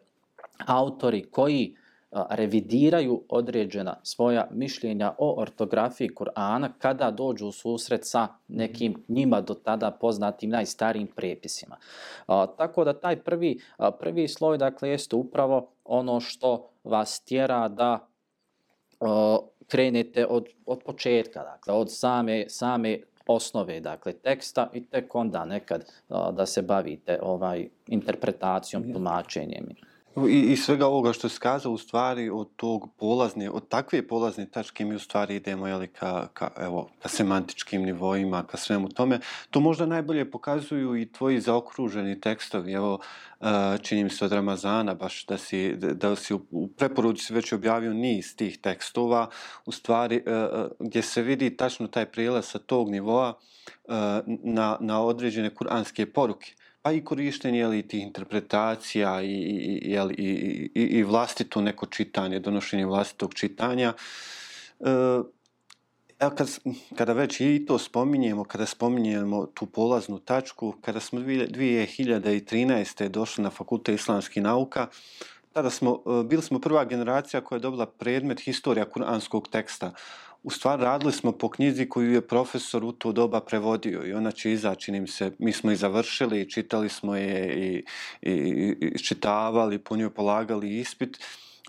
[0.66, 1.76] autori koji
[2.12, 9.54] revidiraju određena svoja mišljenja o ortografiji Kur'ana kada dođu u susret sa nekim njima do
[9.54, 11.78] tada poznatim najstarijim prepisima.
[12.28, 17.68] A, tako da taj prvi, a, prvi sloj dakle jeste upravo ono što vas tjera
[17.68, 18.08] da
[19.00, 25.46] a, krenete od, od početka, dakle od same, same osnove dakle teksta i tek onda
[25.46, 29.70] nekad a, da se bavite ovaj interpretacijom, tumačenjem.
[30.18, 34.46] I, I svega ovoga što se kazao u stvari od tog polazne, od takve polazne
[34.46, 39.20] tačke mi u stvari idemo jeli, ka, ka, evo, ka semantičkim nivoima, ka svemu tome.
[39.50, 42.74] To možda najbolje pokazuju i tvoji zaokruženi tekstovi.
[42.74, 43.00] Evo,
[43.42, 43.46] e,
[43.82, 47.54] čini mi se od Ramazana, baš da si, da si u, u preporuci si već
[47.54, 49.30] objavio niz tih tekstova,
[49.66, 53.40] u stvari e, e, gdje se vidi tačno taj prijelaz sa tog nivoa
[54.44, 60.30] na, na određene kuranske poruke pa i korištenje jeli, tih interpretacija i, i, jeli, i,
[60.76, 63.94] i, i vlastito neko čitanje, donošenje vlastitog čitanja.
[64.80, 64.90] E,
[66.20, 66.60] evo kad,
[66.96, 73.08] kada već i to spominjemo, kada spominjemo tu polaznu tačku, kada smo 2013.
[73.08, 74.88] došli na Fakulte islamskih nauka,
[75.54, 79.94] tada smo, e, bili smo prva generacija koja je dobila predmet historija kuranskog teksta
[80.44, 84.32] u stvari radili smo po knjizi koju je profesor u to doba prevodio i ona
[84.32, 87.84] će izaći, nim se, mi smo i završili, čitali smo je i,
[88.22, 91.18] i, i čitavali, po njoj polagali ispit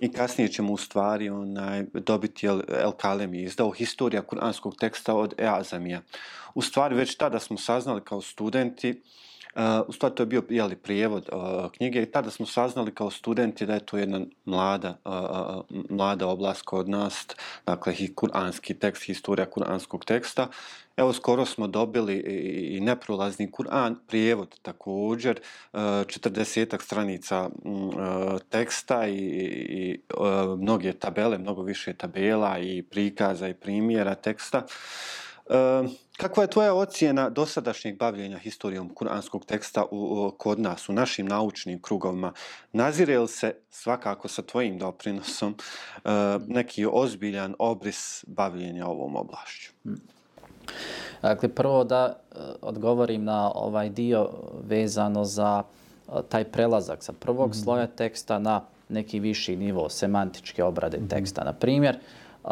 [0.00, 5.34] i kasnije ćemo u stvari onaj, dobiti El, El Kalemi, izdao historija kuranskog teksta od
[5.38, 6.02] Eazamija.
[6.54, 9.29] U stvari već tada smo saznali kao studenti Uh,
[9.86, 13.66] u stvari to je bio jeli, prijevod uh, knjige i tada smo saznali kao studenti
[13.66, 17.26] da je to jedna mlada, uh, uh, mlada oblast kod nas,
[17.66, 20.48] dakle i kuranski tekst, historija kuranskog teksta.
[20.96, 25.40] Evo skoro smo dobili i, i neprolazni Kur'an, prijevod također,
[25.72, 33.48] uh, 40 stranica uh, teksta i, i uh, mnoge tabele, mnogo više tabela i prikaza
[33.48, 34.66] i primjera teksta.
[35.46, 40.92] Uh, kakva je tvoja ocjena dosadašnjeg bavljenja historijom kuranskog teksta u, u, kod nas, u
[40.92, 42.32] našim naučnim krugovima?
[42.72, 46.10] Nazire li se svakako sa tvojim doprinosom uh,
[46.46, 49.72] neki ozbiljan obris bavljenja ovom oblašću?
[51.22, 54.30] Dakle, prvo da uh, odgovorim na ovaj dio
[54.62, 55.62] vezano za
[56.08, 57.62] uh, taj prelazak sa prvog mm -hmm.
[57.62, 61.10] sloja teksta na neki viši nivo semantičke obrade mm -hmm.
[61.10, 61.44] teksta.
[61.44, 61.98] Na primjer,
[62.44, 62.50] uh,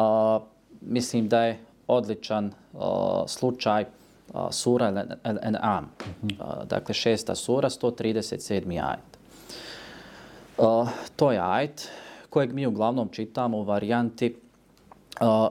[0.81, 2.81] mislim da je odličan uh,
[3.27, 5.85] slučaj uh, sura Al-An'am.
[6.23, 8.83] Uh, dakle, šesta sura, 137.
[8.83, 9.19] ajet.
[10.59, 11.91] Uh, to je ajet
[12.31, 14.37] kojeg mi uglavnom čitamo u varijanti,
[15.21, 15.49] uh,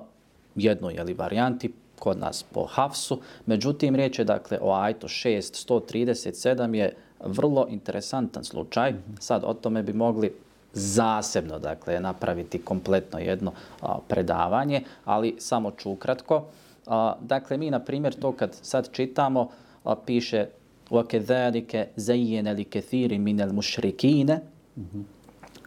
[0.55, 3.19] jednoj jeli, varijanti, kod nas po Hafsu.
[3.45, 8.93] Međutim, riječ je dakle o ajetu 6, 137 je vrlo interesantan slučaj.
[9.19, 10.33] Sad o tome bi mogli
[10.72, 16.44] zasebno dakle napraviti kompletno jedno a, predavanje, ali samo ću ukratko.
[16.86, 19.48] A, dakle, mi na primjer to kad sad čitamo,
[19.84, 20.46] a, piše
[20.92, 24.38] وَكَذَلِكَ زَيِّنَ لِكَثِيرِ مِنَ الْمُشْرِكِينَ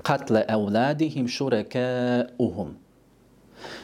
[0.04, 2.70] قَتْلَ أَوْلَادِهِمْ شُرَكَاُهُمْ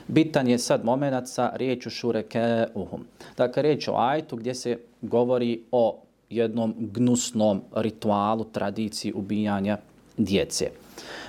[0.08, 3.06] Bitan je sad moment sa riječu šureke uhum.
[3.38, 9.78] Dakle, riječ o ajtu gdje se govori o jednom gnusnom ritualu, tradiciji ubijanja
[10.18, 10.70] djece.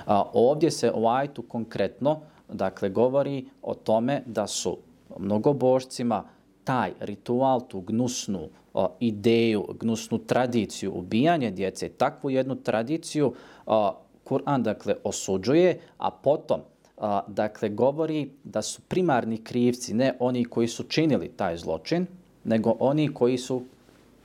[0.06, 4.78] A, ovdje se o ajtu konkretno dakle, govori o tome da su
[5.20, 6.24] mnogobožcima
[6.64, 13.34] taj ritual, tu gnusnu o, ideju, gnusnu tradiciju ubijanja djece, takvu jednu tradiciju
[13.66, 16.62] o, Kur'an dakle osuđuje, a potom
[16.98, 22.08] a, dakle govori da su primarni krivci ne oni koji su činili taj zločin,
[22.44, 23.62] nego oni koji su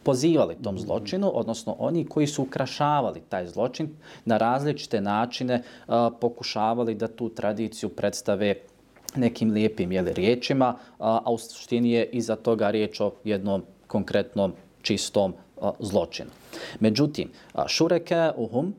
[0.03, 3.89] pozivali tom zločinu, odnosno oni koji su ukrašavali taj zločin
[4.25, 8.55] na različite načine a, pokušavali da tu tradiciju predstave
[9.17, 14.53] nekim lijepim jeli, riječima, a, a u suštini je iza toga riječ o jednom konkretnom
[14.83, 16.31] čistom a, zločinu.
[16.81, 18.75] Međutim, a, šureke uhum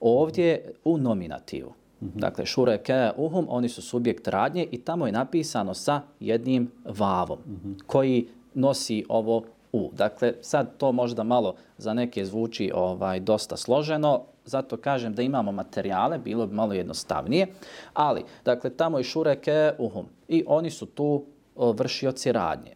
[0.00, 1.72] ovdje u nominativu.
[2.00, 2.20] Mm -hmm.
[2.20, 7.60] Dakle, šureke uhum, oni su subjekt radnje i tamo je napisano sa jednim vavom mm
[7.64, 7.82] -hmm.
[7.86, 9.90] koji nosi ovo u.
[9.92, 15.52] Dakle, sad to možda malo za neke zvuči ovaj dosta složeno, zato kažem da imamo
[15.52, 17.46] materijale, bilo bi malo jednostavnije,
[17.94, 21.24] ali, dakle, tamo je šureke uhum i oni su tu
[21.56, 22.72] o, vršioci radnje.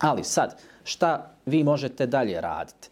[0.00, 2.88] Ali sad, šta vi možete dalje raditi?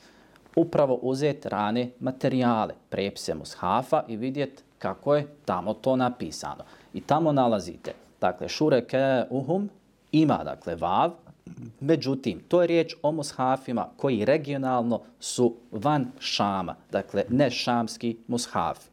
[0.56, 6.64] Upravo uzeti rane materijale, prepse mushafa i vidjeti kako je tamo to napisano.
[6.94, 9.70] I tamo nalazite, dakle, šureke uhum
[10.12, 11.10] ima, dakle, vav,
[11.80, 18.88] Međutim, to je riječ o mushafima koji regionalno su van Šama, dakle ne šamski mushafi.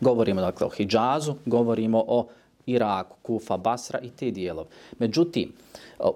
[0.00, 2.28] Govorimo dakle o Hidžazu, govorimo o
[2.66, 4.68] Iraku, Kufa, Basra i te dijelove.
[4.98, 5.52] Međutim,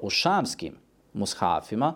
[0.03, 0.74] u šamskim
[1.14, 1.94] mushafima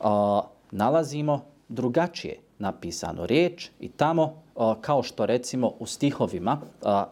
[0.00, 4.34] a, nalazimo drugačije napisano riječ i tamo
[4.80, 6.60] kao što recimo u stihovima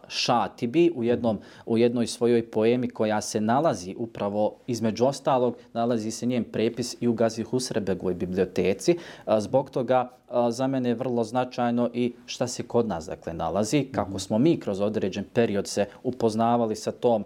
[0.07, 6.25] Šatibi u jednom u jednoj svojoj poemi koja se nalazi upravo između ostalog nalazi se
[6.25, 8.97] njen prepis i u Gazi Husrebegovoj biblioteci
[9.37, 10.11] zbog toga
[10.49, 14.59] za mene je vrlo značajno i šta se kod nas dakle nalazi kako smo mi
[14.59, 17.25] kroz određen period se upoznavali sa tom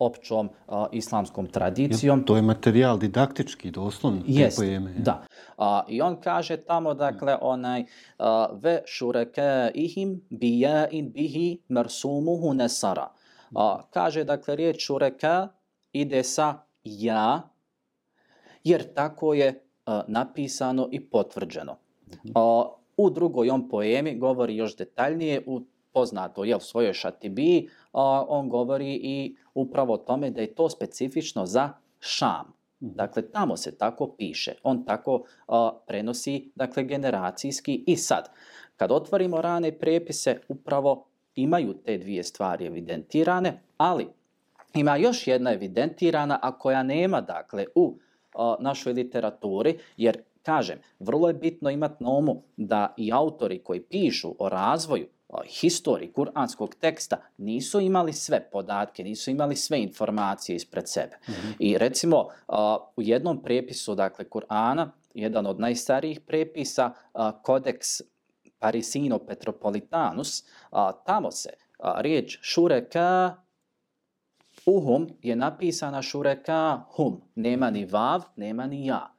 [0.00, 2.18] općom a, islamskom tradicijom.
[2.18, 4.94] Ja, to je materijal didaktički, doslovno, Jest, te pojeme.
[4.98, 5.22] Da.
[5.60, 7.84] A, I on kaže tamo, dakle, onaj
[8.18, 13.10] a, ve šureke ihim bija in bihi mersumuhu nesara.
[13.54, 15.52] A, kaže, dakle, riječ šureke
[15.92, 17.50] ide sa ja,
[18.64, 21.76] jer tako je a, napisano i potvrđeno.
[22.34, 22.64] A,
[22.96, 25.60] u drugoj on poemi govori još detaljnije u
[25.92, 30.70] poznato je u svojoj šatibi, a, on govori i upravo o tome da je to
[30.70, 31.68] specifično za
[31.98, 32.59] Šam.
[32.80, 32.92] Mhm.
[32.94, 34.54] Dakle, tamo se tako piše.
[34.62, 37.84] On tako a, prenosi dakle, generacijski.
[37.86, 38.28] I sad,
[38.76, 44.08] kad otvorimo rane prepise, upravo imaju te dvije stvari evidentirane, ali
[44.74, 47.98] ima još jedna evidentirana, a koja nema dakle, u
[48.34, 53.80] a, našoj literaturi, jer Kažem, vrlo je bitno imati na umu da i autori koji
[53.80, 55.06] pišu o razvoju
[55.44, 61.18] historiji kuranskog teksta nisu imali sve podatke, nisu imali sve informacije ispred sebe.
[61.28, 61.54] Mm -hmm.
[61.58, 62.28] I recimo
[62.96, 66.92] u jednom prepisu, dakle, Kur'ana, jedan od najstarijih prepisa,
[67.42, 67.88] kodeks
[68.58, 70.44] Parisino Petropolitanus,
[71.06, 73.36] tamo se riječ šureka
[74.66, 77.20] uhum je napisana šureka hum.
[77.34, 79.14] Nema ni vav, nema ni ja.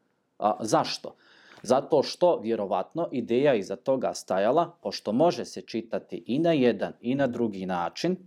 [0.60, 1.15] Zašto?
[1.63, 7.15] Zato što, vjerovatno, ideja iza toga stajala, pošto može se čitati i na jedan i
[7.15, 8.17] na drugi način,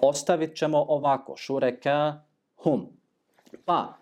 [0.00, 2.20] ostavit ćemo ovako, šureka
[2.56, 2.86] hum.
[3.64, 3.94] Pa,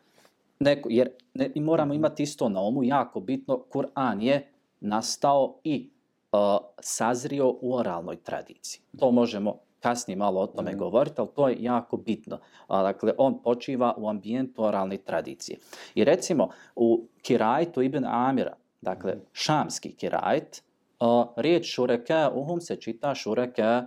[0.59, 5.90] neko, jer ne, moramo imati isto na umu, jako bitno, Kur'an je nastao i
[6.33, 6.38] uh,
[6.81, 8.83] sazrio u oralnoj tradiciji.
[8.98, 10.79] To možemo kasnije malo o tome mm.
[10.79, 12.38] govoriti, ali to je jako bitno.
[12.68, 15.59] A, dakle, on počiva u ambijentu oralne tradicije.
[15.95, 20.62] I recimo, u Kirajtu ibn Amira, dakle, šamski Kirajt,
[21.01, 23.83] a, riječ šureke uhum se čita šureke,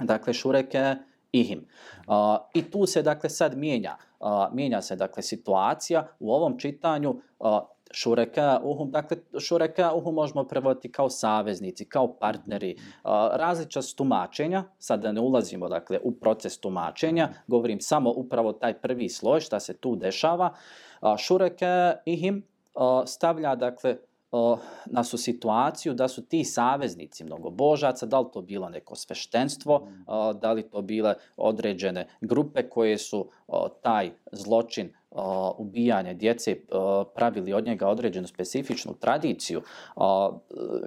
[0.00, 0.96] dakle, šureke
[1.32, 1.66] ihim.
[2.06, 3.96] A, I tu se, dakle, sad mijenja.
[4.20, 7.20] A, mijenja se, dakle, situacija u ovom čitanju.
[7.40, 12.76] A, šureka uhum, dakle šureka uhum možemo prevoditi kao saveznici, kao partneri,
[13.32, 19.08] različita tumačenja, sad da ne ulazimo dakle u proces tumačenja, govorim samo upravo taj prvi
[19.08, 20.54] sloj šta se tu dešava,
[21.18, 22.42] šureka ihim
[23.06, 23.96] stavlja dakle
[24.86, 29.88] na su situaciju da su ti saveznici mnogobožaca, da li to bilo neko sveštenstvo,
[30.40, 33.28] da li to bile određene grupe koje su
[33.82, 34.92] taj zločin
[35.58, 36.56] ubijanja djece
[37.14, 39.62] pravili od njega određenu specifičnu tradiciju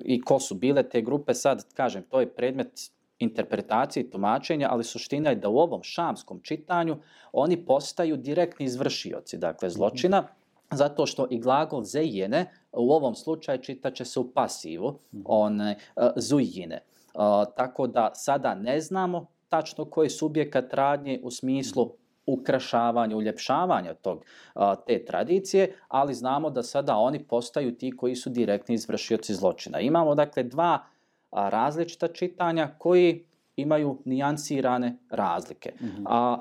[0.05, 4.83] i ko su bile te grupe, sad kažem, to je predmet interpretacije i tumačenja, ali
[4.83, 6.97] suština je da u ovom šamskom čitanju
[7.31, 10.27] oni postaju direktni izvršioci, dakle zločina,
[10.71, 16.79] zato što i glagol zejene u ovom slučaju čitaće se u pasivu, one uh, zujine.
[17.13, 17.21] Uh,
[17.55, 21.91] tako da sada ne znamo tačno koji subjekat radnje u smislu
[22.25, 28.29] ukrašavanja, uljepšavanja tog, a, te tradicije, ali znamo da sada oni postaju ti koji su
[28.29, 29.79] direktni izvršioci zločina.
[29.79, 30.85] Imamo dakle dva
[31.31, 35.73] različita čitanja koji imaju nijansirane razlike.
[35.81, 36.05] Mm -hmm.
[36.05, 36.39] a,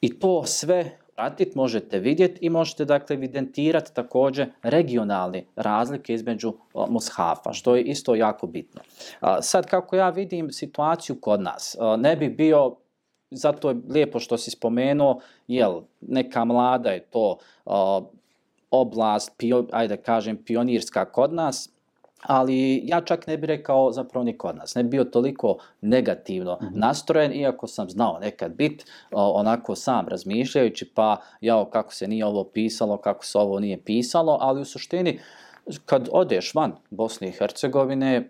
[0.00, 6.86] I to sve pratiti, možete vidjeti i možete dakle evidentirati također regionalne razlike između a,
[6.88, 8.80] mushafa, što je isto jako bitno.
[9.20, 12.76] A, sad kako ja vidim situaciju kod nas, a, ne bi bio
[13.34, 17.74] zato je lijepo što si spomenuo, jel, neka mlada je to uh,
[18.70, 21.73] oblast, pio, ajde kažem, pionirska kod nas,
[22.26, 24.74] ali ja čak ne bih rekao zapravo ni kod nas.
[24.74, 26.78] Ne bi bio toliko negativno mm -hmm.
[26.78, 32.44] nastrojen, iako sam znao nekad bit onako sam razmišljajući, pa jao, kako se nije ovo
[32.44, 35.18] pisalo, kako se ovo nije pisalo, ali u suštini,
[35.86, 38.28] kad odeš van Bosne i Hercegovine,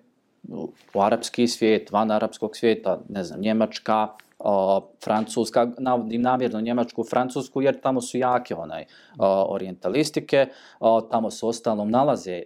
[0.95, 7.63] u arapski svijet, van arapskog svijeta, ne znam, Njemačka, o, Francuska, navodim namjerno Njemačku, Francusku,
[7.63, 8.85] jer tamo su jake onaj
[9.19, 10.47] o, orientalistike,
[10.81, 12.43] o, tamo se ostalom nalaze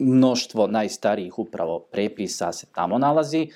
[0.00, 3.48] mnoštvo najstarijih upravo prepisa se tamo nalazi.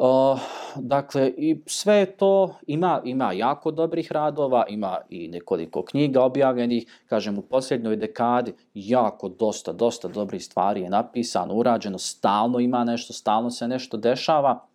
[0.00, 0.38] O,
[0.76, 7.38] dakle, i sve to ima, ima jako dobrih radova, ima i nekoliko knjiga objavljenih, kažem,
[7.38, 13.50] u posljednjoj dekadi jako dosta, dosta dobrih stvari je napisano, urađeno, stalno ima nešto, stalno
[13.50, 14.66] se nešto dešava,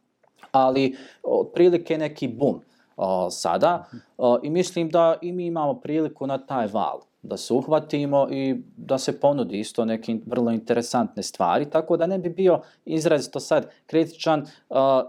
[0.52, 2.62] ali otprilike neki bum
[2.98, 3.86] o, sada.
[4.18, 8.56] O, i mislim da i mi imamo priliku na taj val da se uhvatimo i
[8.78, 13.70] da se ponudi isto neke vrlo interesantne stvari, tako da ne bi bio izrazito sad
[13.86, 14.46] kritičan,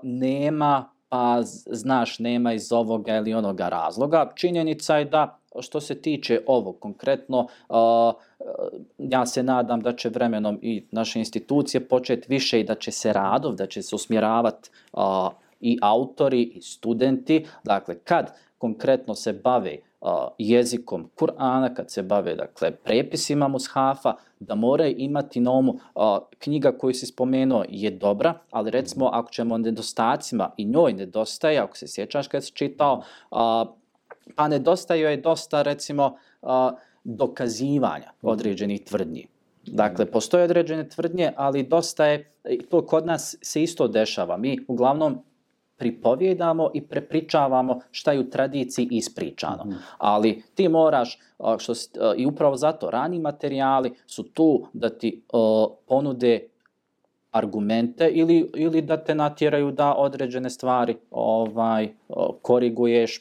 [0.02, 4.32] nema pa znaš nema iz ovoga ili onoga razloga.
[4.34, 7.76] Činjenica je da što se tiče ovog konkretno, uh,
[8.98, 13.12] ja se nadam da će vremenom i naše institucije početi više i da će se
[13.12, 15.00] radov, da će se usmjeravati uh,
[15.60, 19.76] i autori i studenti, dakle kad konkretno se bave
[20.38, 25.78] jezikom Kur'ana, kad se bave dakle prepisima mushafa, da moraju imati na umu
[26.38, 31.76] knjiga koju se spomenuo je dobra, ali recimo ako ćemo nedostacima i njoj nedostaje, ako
[31.76, 33.02] se sjećaš kad si čitao,
[34.34, 36.16] pa nedostaje je dosta recimo
[37.04, 39.26] dokazivanja određenih tvrdnji.
[39.66, 42.32] Dakle, postoje određene tvrdnje, ali dosta je,
[42.70, 44.36] to kod nas se isto dešava.
[44.36, 45.18] Mi uglavnom
[45.84, 49.64] pripovjedamo i prepričavamo šta je u tradiciji ispričano.
[49.64, 49.74] Mm.
[49.98, 51.18] Ali ti moraš,
[51.58, 51.72] što,
[52.16, 56.48] i upravo zato, rani materijali su tu da ti uh, ponude
[57.30, 61.88] argumente ili, ili da te natjeraju da određene stvari ovaj
[62.42, 63.20] koriguješ,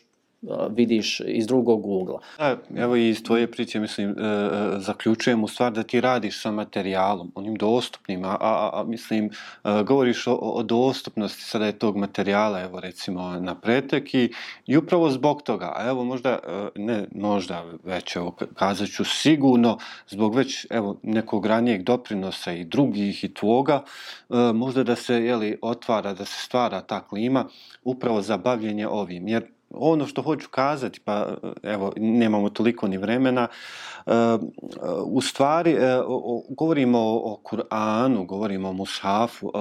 [0.70, 2.20] vidiš iz drugog ugla.
[2.38, 6.42] Da, evo i iz tvoje priče, mislim, e, e zaključujem u stvar da ti radiš
[6.42, 9.26] sa materijalom, onim dostupnim, a, a, a mislim,
[9.64, 14.34] e, govoriš o, o dostupnosti sada je tog materijala, evo recimo na pretek i,
[14.68, 19.78] i upravo zbog toga, a evo možda, e, ne možda već, evo kazat ću sigurno,
[20.08, 23.84] zbog već evo nekog ranijeg doprinosa i drugih i tvoga,
[24.30, 27.46] e, možda da se jeli, otvara, da se stvara ta klima
[27.84, 31.28] upravo za bavljenje ovim, jer ono što hoću kazati, pa
[31.64, 33.48] evo, nemamo toliko ni vremena,
[34.06, 34.12] e,
[35.06, 36.02] u stvari e,
[36.50, 39.60] govorimo o Kur'anu, govorimo o Mushafu, e,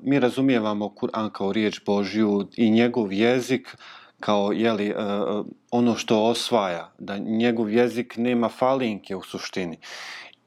[0.00, 3.76] mi razumijevamo Kur'an kao riječ Božju i njegov jezik
[4.20, 4.94] kao jeli,
[5.70, 9.78] ono što osvaja, da njegov jezik nema falinke u suštini.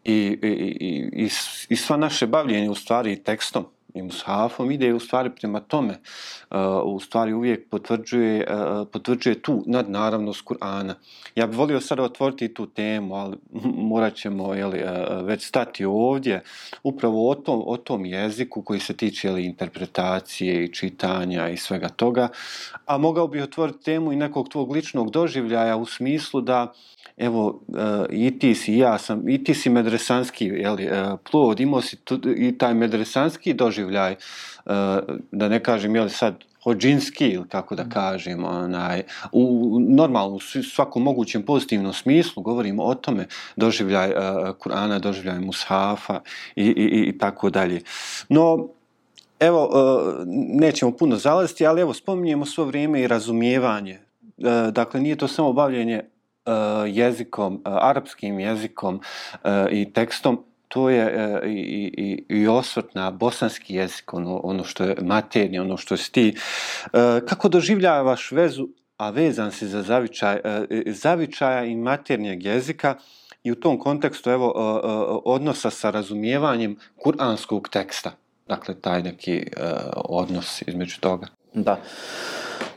[0.04, 0.47] I, i,
[1.13, 1.30] i,
[1.69, 6.00] i sva naše bavljenje u stvari tekstom, i mushafom ide u stvari prema tome
[6.50, 10.94] uh, u stvari uvijek potvrđuje uh, potvrđuje tu nadnaravnost Kur'ana.
[11.36, 13.38] Ja bih volio sada otvoriti tu temu, ali
[13.92, 16.44] morat ćemo jeli, uh, eh, već stati ovdje
[16.84, 21.90] upravo o tom, o tom jeziku koji se tiče jeli, interpretacije i čitanja i svega
[21.90, 22.28] toga.
[22.86, 27.62] A mogao bih otvoriti temu i nekog tvog ličnog doživljaja u smislu da uh, evo,
[27.68, 27.78] uh,
[28.10, 32.20] i ti si, ja sam, i ti si medresanski jeli, uh, plod, imao si tu,
[32.38, 34.72] i taj medresanski doživljaj, uh,
[35.32, 40.40] da ne kažem, jeli sad, hođinski, ili kako da kažem, onaj, u normalnom,
[40.74, 44.16] svakom mogućem pozitivnom smislu, govorimo o tome, doživljaj uh,
[44.60, 46.20] Kur'ana, doživljaj Mushafa
[46.56, 47.82] i, i, i tako dalje.
[48.30, 48.68] No,
[49.39, 50.24] evo, uh,
[50.62, 54.00] nećemo puno zalaziti, ali evo, spominjemo svo vrijeme i razumijevanje.
[54.38, 56.02] Uh, dakle, nije to samo bavljenje
[56.46, 56.52] E,
[56.89, 61.06] jezikom, uh, arapskim jezikom uh, i tekstom, to je
[61.46, 61.60] i,
[61.98, 66.36] i, i osvrt na bosanski jezik, ono, ono što je materni, ono što si ti.
[67.28, 68.68] Kako doživljavaš vezu
[68.98, 70.39] a vezan si za zavičaj,
[70.86, 72.96] zavičaja i maternijeg jezika
[73.44, 74.52] i u tom kontekstu evo
[75.26, 78.12] odnosa sa razumijevanjem kuranskog teksta.
[78.48, 79.44] Dakle, taj neki
[79.96, 81.28] odnos između toga.
[81.54, 81.78] Da.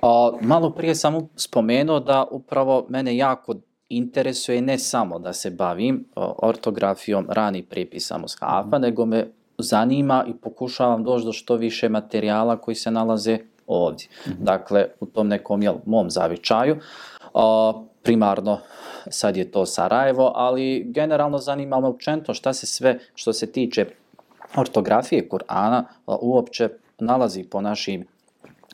[0.03, 3.55] A, malo prije sam spomenuo da upravo mene jako
[3.89, 6.05] interesuje ne samo da se bavim
[6.43, 8.83] ortografijom rani prepisa Mushafa, mm.
[8.83, 9.27] nego me
[9.59, 14.07] zanima i pokušavam doći do što više materijala koji se nalaze ovdje.
[14.27, 14.35] Mm -hmm.
[14.39, 16.77] Dakle, u tom nekom jel, mom zavičaju,
[17.35, 17.73] a,
[18.03, 18.59] primarno
[19.11, 23.87] sad je to Sarajevo, ali generalno zanima me učento šta se sve što se tiče
[24.57, 26.69] ortografije Kur'ana uopće
[26.99, 28.07] nalazi po našim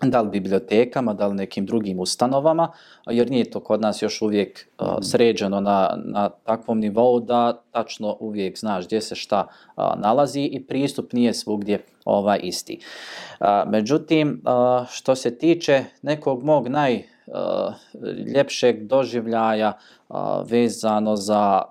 [0.03, 2.73] da li bibliotekama, da li nekim drugim ustanovama,
[3.07, 8.17] jer nije to kod nas još uvijek uh, sređeno na, na takvom nivou da tačno
[8.21, 12.81] uvijek znaš gdje se šta uh, nalazi i pristup nije svugdje ovaj isti.
[13.41, 14.51] Uh, međutim, uh,
[14.91, 19.73] što se tiče nekog mog najljepšeg uh, doživljaja
[20.09, 20.17] uh,
[20.51, 21.63] vezano za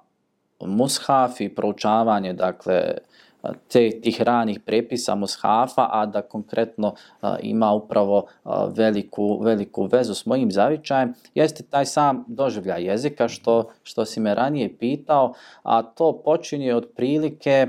[0.59, 2.93] mushaf i proučavanje, dakle,
[3.41, 10.13] te, tih ranih prepisa mushafa, a da konkretno a, ima upravo a, veliku, veliku vezu
[10.13, 15.33] s mojim zavičajem, jeste taj sam doživljaj jezika što, što si me ranije pitao,
[15.63, 17.67] a to počinje od prilike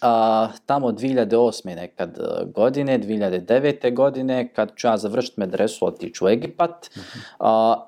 [0.00, 1.74] a, tamo 2008.
[1.76, 3.94] nekad e, godine, 2009.
[3.94, 6.90] godine, kad ću ja završiti medresu, otiću u Egipat,
[7.38, 7.86] a,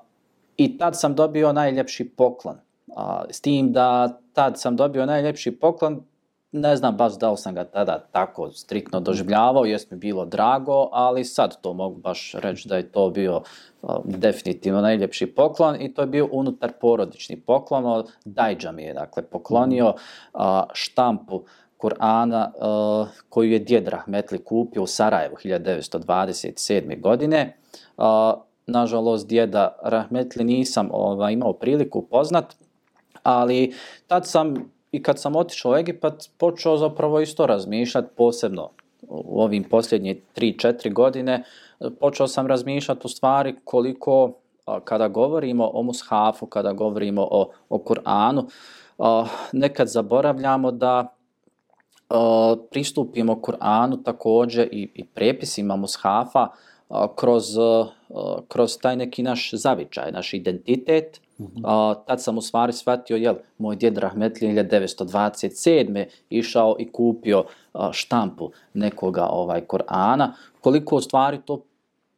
[0.57, 2.55] i tad sam dobio najljepši poklon.
[2.95, 6.03] A, s tim da tad sam dobio najljepši poklon,
[6.51, 11.25] ne znam baš da sam ga tada tako striktno doživljavao, jest mi bilo drago, ali
[11.25, 13.41] sad to mogu baš reći da je to bio
[13.81, 18.03] uh, definitivno najljepši poklon i to je bio unutar porodični poklon.
[18.25, 19.93] Dajđa mi je dakle, poklonio
[20.33, 20.41] uh,
[20.73, 21.43] štampu
[21.77, 27.01] Kur'ana uh, koju je djed Rahmetli kupio u Sarajevu 1927.
[27.01, 27.57] godine.
[27.97, 28.05] Uh,
[28.67, 32.55] nažalost, djeda Rahmetli nisam ovaj, imao priliku poznat,
[33.23, 33.73] ali
[34.07, 38.69] tad sam i kad sam otišao u Egipat, počeo zapravo isto razmišljati posebno
[39.07, 41.43] u ovim posljednje 3-4 godine,
[41.99, 44.33] počeo sam razmišljati u stvari koliko
[44.83, 48.43] kada govorimo o mushafu, kada govorimo o, o Kur'anu,
[49.51, 51.15] nekad zaboravljamo da
[52.71, 56.47] pristupimo Kur'anu također i, i prepisima mushafa
[57.15, 57.45] kroz,
[58.47, 61.45] kroz taj neki naš zavičaj, naš identitet, Uh,
[62.07, 66.05] tad sam u stvari shvatio, jel, moj djed Rahmetli 1927.
[66.29, 67.43] išao i kupio
[67.91, 71.61] štampu nekoga ovaj Korana, koliko u stvari to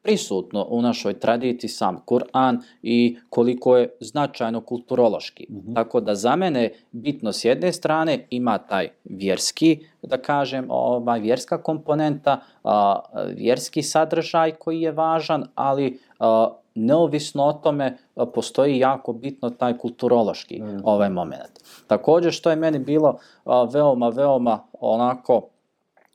[0.01, 5.47] prisutno u našoj tradiciji sam Kur'an i koliko je značajno kulturološki.
[5.49, 5.75] Mm -hmm.
[5.75, 11.63] Tako da za mene bitno s jedne strane ima taj vjerski, da kažem, ovaj vjerska
[11.63, 12.99] komponenta, a,
[13.35, 17.97] vjerski sadržaj koji je važan, ali a, neovisno o tome
[18.33, 20.81] postoji jako bitno taj kulturološki mm.
[20.83, 21.51] ovaj moment.
[21.87, 25.47] Također što je meni bilo a, veoma, veoma onako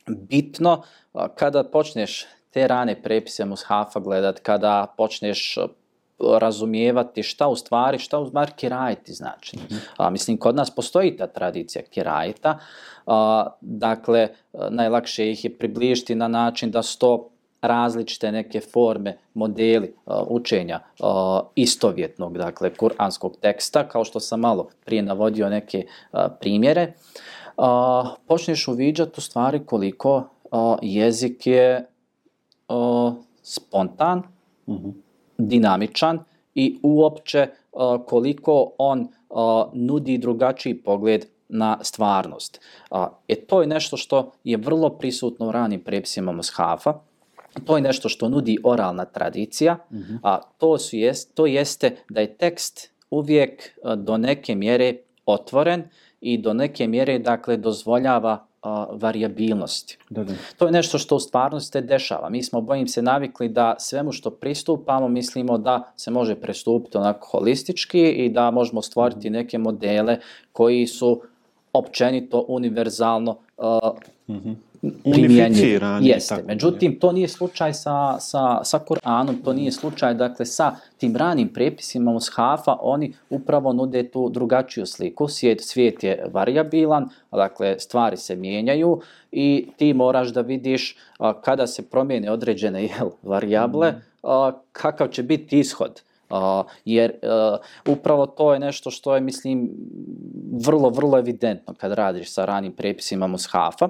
[0.06, 0.82] bitno
[1.12, 2.26] a, kada počneš
[2.56, 5.58] te rane prepise mushafa gledat, kada počneš
[6.40, 9.56] razumijevati šta u stvari, šta u stvari kirajiti znači.
[9.56, 9.74] Mm.
[9.96, 12.58] A, mislim, kod nas postoji ta tradicija kirajita,
[13.06, 14.28] a, dakle,
[14.70, 17.28] najlakše ih je približiti na način da sto
[17.62, 21.08] različite neke forme, modeli uh, učenja uh,
[21.54, 26.92] istovjetnog, dakle, kuranskog teksta, kao što sam malo prije navodio neke uh, primjere,
[27.56, 27.64] uh,
[28.26, 31.86] počneš uviđati u stvari koliko uh, jezik je
[32.68, 34.22] o, spontan,
[34.66, 34.86] uh mhm.
[34.86, 34.92] -huh.
[35.38, 36.20] dinamičan
[36.54, 39.38] i uopće uh, koliko on uh,
[39.72, 42.60] nudi drugačiji pogled na stvarnost.
[42.90, 42.98] Uh,
[43.28, 46.94] e to je nešto što je vrlo prisutno u ranim prepisima Mushafa,
[47.64, 50.18] to je nešto što nudi oralna tradicija, mm -hmm.
[50.22, 54.96] a to, su jest, to jeste da je tekst uvijek e, do neke mjere
[55.26, 55.84] otvoren
[56.20, 59.98] i do neke mjere dakle dozvoljava a, variabilnost.
[60.10, 60.32] Da, da.
[60.56, 62.28] To je nešto što u stvarnosti se dešava.
[62.28, 67.28] Mi smo, bojim se, navikli da svemu što pristupamo mislimo da se može prestupiti onako
[67.28, 70.18] holistički i da možemo stvoriti neke modele
[70.52, 71.22] koji su
[71.72, 73.78] općenito, univerzalno uh,
[74.28, 74.54] mm -hmm
[75.04, 75.80] primjenjiv.
[76.00, 76.44] Jeste.
[76.46, 81.48] Međutim, to nije slučaj sa, sa, sa Koranom, to nije slučaj dakle, sa tim ranim
[81.48, 85.28] prepisima Mushafa, oni upravo nude tu drugačiju sliku.
[85.28, 89.00] Svijet, svijet je variabilan, dakle, stvari se mijenjaju
[89.32, 94.02] i ti moraš da vidiš a, kada se promijene određene jel, varijable, mm.
[94.22, 96.02] a, kakav će biti ishod.
[96.30, 96.38] Uh,
[96.84, 99.70] jer uh, upravo to je nešto što je, mislim,
[100.52, 103.88] vrlo, vrlo evidentno kad radiš sa ranim prepisima Mushafa.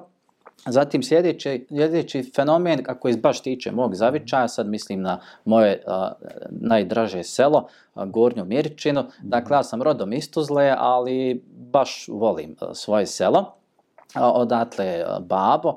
[0.67, 6.13] Zatim sljedeći, sljedeći fenomen, ako je baš tiče mog zavičaja, sad mislim na moje a,
[6.51, 9.05] najdraže selo, a, Gornju Miričinu.
[9.23, 13.55] Dakle, ja sam rodom iz Tuzle, ali baš volim a, svoje selo.
[14.15, 15.77] A, odatle a, babo.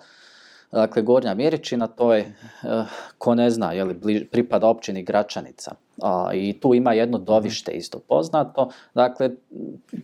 [0.72, 2.86] Dakle, Gornja Miričina, to je, a,
[3.18, 5.72] ko ne zna, je li pripada općini Gračanica.
[6.02, 8.70] A, I tu ima jedno dovište isto poznato.
[8.94, 9.30] Dakle,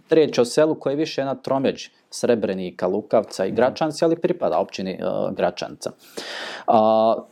[0.07, 4.99] treće o selu koje je više na tromeđi Srebrenika, Lukavca i Gračanci, ali pripada općini
[5.01, 5.91] uh, Gračanca.
[6.67, 6.73] Uh,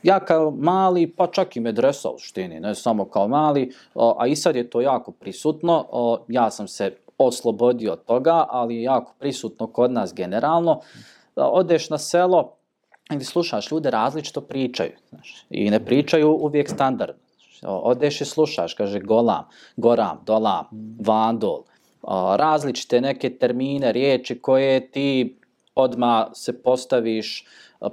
[0.03, 4.27] ja kao mali, pa čak i medresa u štini, ne samo kao mali, uh, a
[4.27, 9.13] i sad je to jako prisutno, uh, ja sam se oslobodio od toga, ali jako
[9.19, 10.71] prisutno kod nas generalno.
[10.71, 10.81] Uh,
[11.35, 12.55] odeš na selo,
[13.15, 14.91] gdje slušaš ljude različito pričaju.
[15.09, 17.15] Znaš, I ne pričaju uvijek standard.
[17.65, 19.43] Odeš i slušaš, kaže golam,
[19.77, 20.65] goram, dolam,
[20.99, 21.63] vandol,
[22.37, 25.37] različite neke termine, riječi koje ti
[25.75, 27.45] odma se postaviš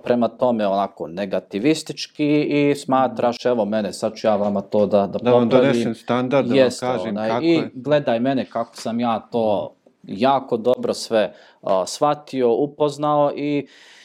[0.03, 5.19] prema tome onako negativistički i smatraš, evo mene, sad ću ja vama to da, da,
[5.19, 7.71] da vam donesem standard, da Jeste, vam kažem onaj, kako I je.
[7.75, 14.00] gledaj mene kako sam ja to jako dobro sve uh, shvatio, upoznao i uh,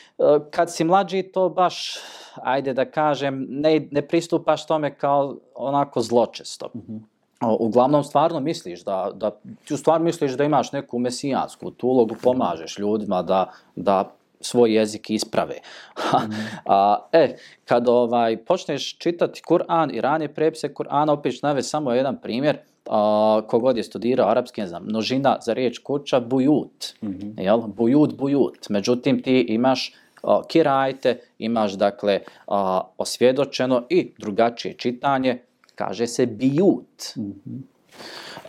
[0.51, 1.95] kad si mlađi to baš,
[2.35, 6.69] ajde da kažem, ne, ne pristupaš tome kao onako zločesto.
[6.73, 6.99] Mm -hmm
[7.41, 9.31] uglavnom stvarno misliš da, da
[9.65, 14.11] ti stvar misliš da imaš neku mesijansku tu ulogu, pomažeš ljudima da, da
[14.41, 15.55] svoj jezik isprave.
[15.95, 16.33] mm.
[16.65, 17.35] A, e,
[17.65, 22.57] kad ovaj, počneš čitati Kur'an i ranije prepise Kur'ana, opet nave samo jedan primjer,
[22.89, 27.41] a, kogod je studirao arapski, ne znam, množina za riječ kuća, bujut, mm -hmm.
[27.41, 27.57] jel?
[27.57, 28.69] Bujut, bujut.
[28.69, 29.93] Međutim, ti imaš
[30.25, 35.41] a, kirajte, imaš, dakle, a, osvjedočeno i drugačije čitanje,
[35.75, 37.15] kaže se bijut.
[37.17, 37.61] Mm -hmm.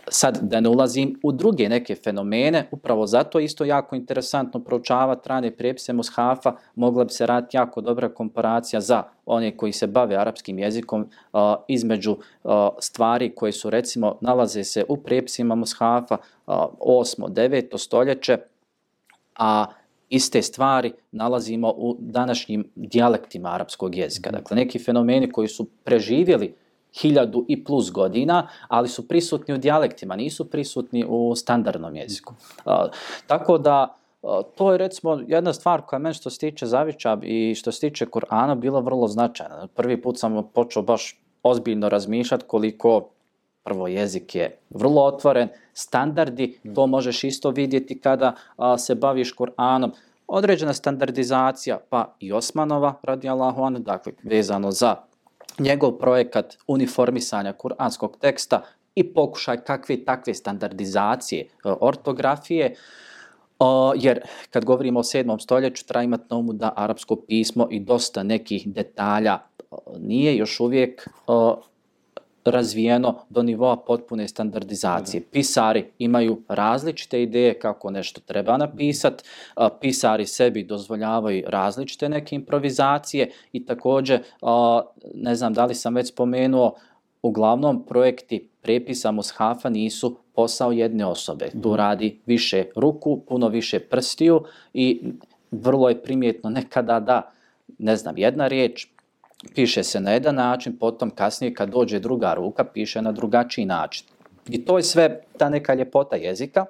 [0.09, 5.51] Sad, da ne ulazim u druge neke fenomene, upravo zato isto jako interesantno proučavati rane
[5.51, 10.59] prijepise Mushafa, mogla bi se raditi jako dobra komparacija za one koji se bave arapskim
[10.59, 17.27] jezikom a, između a, stvari koje su, recimo, nalaze se u prijepisima Mushafa 8.
[17.27, 17.77] 9.
[17.77, 18.37] stoljeće,
[19.35, 19.65] a
[20.09, 24.31] iste stvari nalazimo u današnjim dijalektima arapskog jezika.
[24.31, 26.55] Dakle, neki fenomeni koji su preživjeli
[27.01, 32.33] hiljadu i plus godina, ali su prisutni u dijalektima, nisu prisutni u standardnom jeziku.
[32.65, 32.87] A,
[33.27, 33.97] tako da,
[34.55, 38.05] to je recimo jedna stvar koja meni što se tiče Zavića i što se tiče
[38.05, 39.67] Kur'ana bila vrlo značajna.
[39.75, 43.09] Prvi put sam počeo baš ozbiljno razmišljati koliko
[43.67, 49.91] prvo jezik je vrlo otvoren, standardi, to možeš isto vidjeti kada a, se baviš Kur'anom,
[50.27, 54.95] određena standardizacija, pa i Osmanova, radi Allahu dakle, vezano za
[55.59, 58.61] njegov projekat uniformisanja kuranskog teksta
[58.95, 62.75] i pokušaj kakve takve standardizacije e, ortografije,
[63.95, 65.43] jer kad govorimo o 7.
[65.43, 69.39] stoljeću, treba imati na umu da arapsko pismo i dosta nekih detalja
[69.97, 71.09] nije još uvijek
[72.51, 75.21] razvijeno do nivoa potpune standardizacije.
[75.31, 79.23] Pisari imaju različite ideje kako nešto treba napisati,
[79.81, 84.23] pisari sebi dozvoljavaju različite neke improvizacije i također,
[85.13, 86.75] ne znam da li sam već spomenuo,
[87.21, 91.49] uglavnom projekti prepisa Mushafa nisu posao jedne osobe.
[91.49, 91.75] Tu mhm.
[91.75, 94.43] radi više ruku, puno više prstiju
[94.73, 95.01] i
[95.51, 97.31] vrlo je primjetno nekada da,
[97.77, 98.87] ne znam, jedna riječ
[99.55, 104.05] piše se na jedan način, potom kasnije kad dođe druga ruka, piše na drugačiji način.
[104.49, 106.65] I to je sve ta neka ljepota jezika.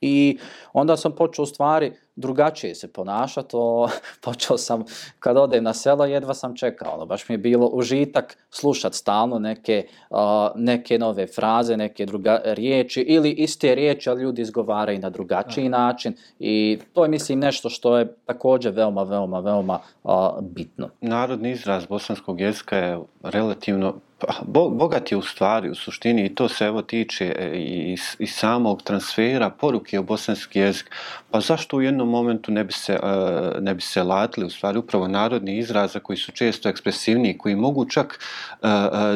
[0.00, 0.38] I
[0.72, 3.50] onda sam počeo u stvari drugačije se ponašati.
[3.52, 3.88] O,
[4.24, 4.84] počeo sam,
[5.18, 6.94] kad odem na selo, jedva sam čekao.
[6.94, 10.18] Ono, baš mi je bilo užitak slušati stalno neke, uh,
[10.54, 15.78] neke nove fraze, neke druga riječi ili iste riječi, ali ljudi izgovaraju na drugačiji Aha.
[15.78, 16.14] način.
[16.38, 20.88] I to je, mislim, nešto što je također veoma, veoma, veoma uh, bitno.
[21.00, 24.34] Narodni izraz bosanskog jezika je relativno Pa,
[24.68, 28.82] bogat je u stvari, u suštini, i to se evo tiče e, i, i samog
[28.82, 30.90] transfera poruke u bosanski jezik.
[31.30, 34.78] Pa zašto u jednom momentu ne bi se, e, ne bi se latili, u stvari,
[34.78, 38.18] upravo narodni izraza koji su često ekspresivni, koji mogu čak
[38.62, 38.66] e,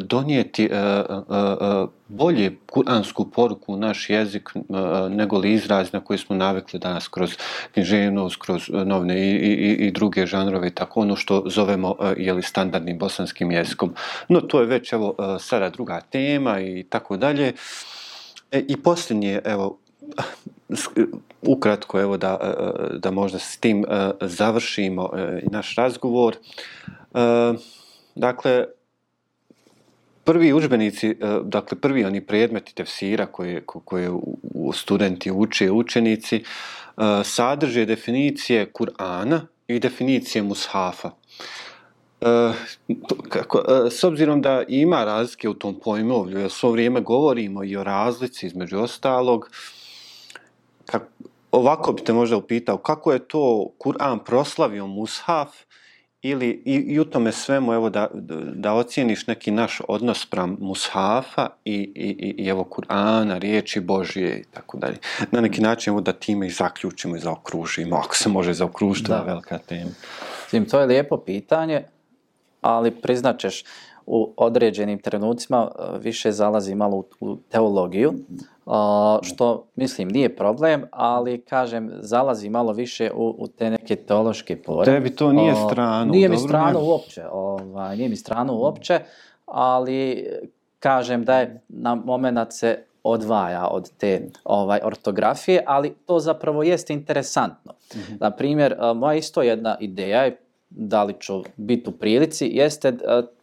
[0.00, 0.68] donijeti
[2.08, 4.60] bolje kuransku poruku u naš jezik e,
[5.08, 7.36] nego li izraz na koji smo navikli danas kroz
[7.74, 12.42] književnost, kroz e, novne i, i, i druge žanrove, tako ono što zovemo e, jeli,
[12.42, 13.94] standardnim bosanskim jezikom.
[14.28, 17.52] No, to je već evo, sada druga tema i tako dalje.
[18.50, 19.78] E, I posljednje, evo,
[21.42, 22.38] ukratko, evo, da,
[23.02, 23.84] da možda s tim
[24.20, 25.10] završimo
[25.50, 26.36] naš razgovor.
[28.14, 28.64] Dakle,
[30.26, 31.14] prvi učbenici, e,
[31.44, 34.10] dakle, prvi oni predmeti tefsira koje, koje
[34.74, 36.42] studenti uče, učenici, e,
[37.24, 41.10] sadrže definicije Kur'ana, i definicije mushafa.
[42.20, 42.52] E,
[43.28, 47.84] kako, s obzirom da ima razlike u tom pojmovlju, jer svo vrijeme govorimo i o
[47.84, 49.50] razlici između ostalog,
[50.86, 51.06] kako,
[51.52, 55.48] ovako bi te možda upitao, kako je to Kur'an proslavio mushaf
[56.28, 58.08] ili i, i u tome svemu evo da,
[58.54, 64.44] da ocijeniš neki naš odnos pram mushafa i, i, i evo Kur'ana, riječi Božije i
[64.44, 64.96] tako dalje.
[65.30, 69.22] Na neki način evo da time i zaključimo i zaokružimo, ako se može zaokružiti, da.
[69.22, 69.90] velika tema.
[70.50, 71.82] Zim, to je lijepo pitanje
[72.60, 73.64] ali priznačeš
[74.06, 78.14] u određenim trenucima e, više zalazi malo u, u teologiju,
[79.22, 84.92] što mislim nije problem, ali kažem zalazi malo više u, u te neke teološke pore.
[84.92, 86.12] Tebi to nije strano.
[86.12, 89.00] Nije mi strano uopće, ovaj, nije mi strano uopće,
[89.46, 90.26] ali
[90.78, 96.92] kažem da je na moment se odvaja od te ovaj ortografije, ali to zapravo jeste
[96.92, 97.72] interesantno.
[97.72, 98.20] Mm -hmm.
[98.20, 100.40] Na primjer, moja isto jedna ideja je
[100.70, 102.96] da li ću biti u prilici, jeste,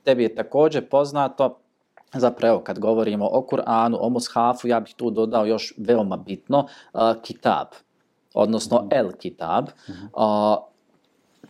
[0.03, 1.59] tebi je također poznato,
[2.19, 7.01] zapravo kad govorimo o Kur'anu, o Mushafu, ja bih tu dodao još veoma bitno, uh,
[7.21, 7.67] kitab,
[8.33, 8.99] odnosno mm -hmm.
[8.99, 10.57] el kitab, mm -hmm.
[10.57, 10.63] uh,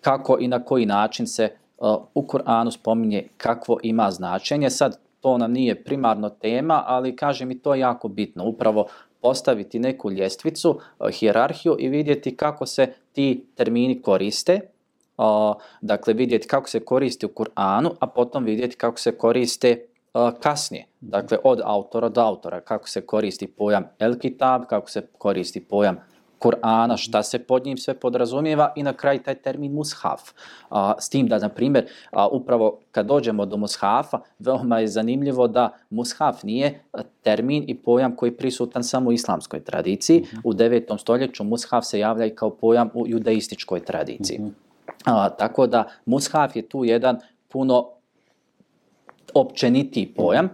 [0.01, 4.70] kako i na koji način se uh, u Kur'anu spominje kakvo ima značenje.
[4.70, 8.45] Sad, to nam nije primarno tema, ali kaže mi to je jako bitno.
[8.45, 8.86] Upravo
[9.22, 14.59] postaviti neku ljestvicu, uh, hijerarhiju i vidjeti kako se ti termini koriste,
[15.18, 15.26] uh,
[15.82, 19.86] dakle vidjeti kako se koristi u Kur'anu, a potom vidjeti kako se koriste
[20.39, 25.59] kasnije, dakle od autora do autora, kako se koristi pojam El Kitab, kako se koristi
[25.59, 25.97] pojam
[26.43, 30.22] Kur'ana, šta se pod njim sve podrazumijeva i na kraj taj termin mushaf.
[30.70, 35.47] A, s tim da, na primjer, a, upravo kad dođemo do mushafa, veoma je zanimljivo
[35.47, 36.84] da mushaf nije
[37.22, 40.20] termin i pojam koji je prisutan samo u islamskoj tradiciji.
[40.20, 40.41] Mm -hmm.
[40.43, 40.97] U 9.
[40.97, 44.39] stoljeću mushaf se javlja i kao pojam u judaističkoj tradiciji.
[44.39, 44.53] Mm -hmm.
[45.05, 47.93] A, tako da mushaf je tu jedan puno
[49.34, 50.49] općeniti pojam.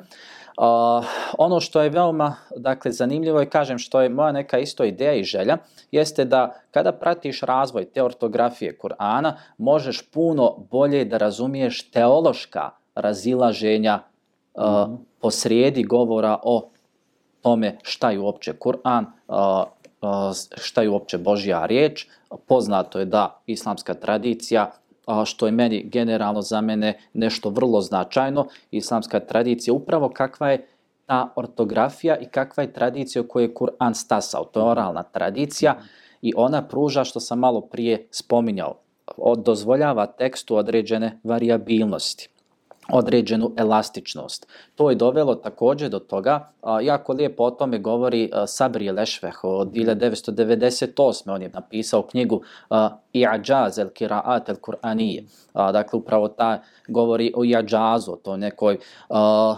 [0.58, 1.02] A,
[1.38, 5.24] ono što je veoma dakle, zanimljivo je, kažem, što je moja neka isto ideja i
[5.24, 5.58] želja,
[5.92, 13.96] jeste da kada pratiš razvoj te ortografije Kur'ana, možeš puno bolje da razumiješ teološka razilaženja
[13.98, 14.98] mm -hmm.
[15.22, 16.70] posrijedi govora o
[17.42, 19.06] tome šta je uopće Kur'an,
[20.58, 22.08] šta je uopće Božja riječ.
[22.48, 24.72] Poznato je da islamska tradicija,
[25.26, 30.68] što je meni generalno za mene nešto vrlo značajno, islamska tradicija upravo kakva je
[31.06, 34.46] ta ortografija i kakva je tradicija u kojoj je Kur'an stasao.
[34.46, 35.76] To je oralna tradicija
[36.22, 38.76] i ona pruža, što sam malo prije spominjao,
[39.38, 42.30] dozvoljava tekstu određene variabilnosti
[42.94, 44.48] određenu elastičnost.
[44.76, 49.44] To je dovelo također do toga, a, jako lijepo o tome govori a, Sabri Lešveh
[49.44, 51.32] od 1998.
[51.34, 52.42] On je napisao knjigu
[53.14, 55.24] I'ađaz el kiraat el Kur'anije.
[55.54, 58.78] Dakle, upravo ta govori o i'ađazu, to nekoj
[59.10, 59.56] a,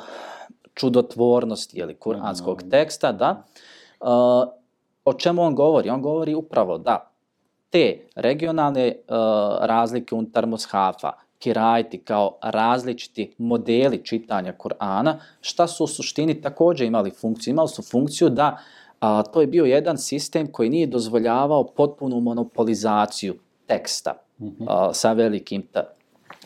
[0.73, 3.43] čudotvornosti ili kuranskog teksta, da.
[3.99, 4.45] A,
[5.05, 5.89] o čemu on govori?
[5.89, 7.11] On govori upravo da
[7.71, 9.15] te regionalne uh,
[9.65, 11.11] razlike unutar mushafa,
[11.41, 17.51] kirajti kao različiti modeli čitanja Kur'ana, šta su u suštini također imali funkciju?
[17.51, 18.57] Imali su funkciju da
[18.99, 23.35] a, to je bio jedan sistem koji nije dozvoljavao potpunu monopolizaciju
[23.67, 24.65] teksta mm -hmm.
[24.67, 25.81] a, sa velikim t.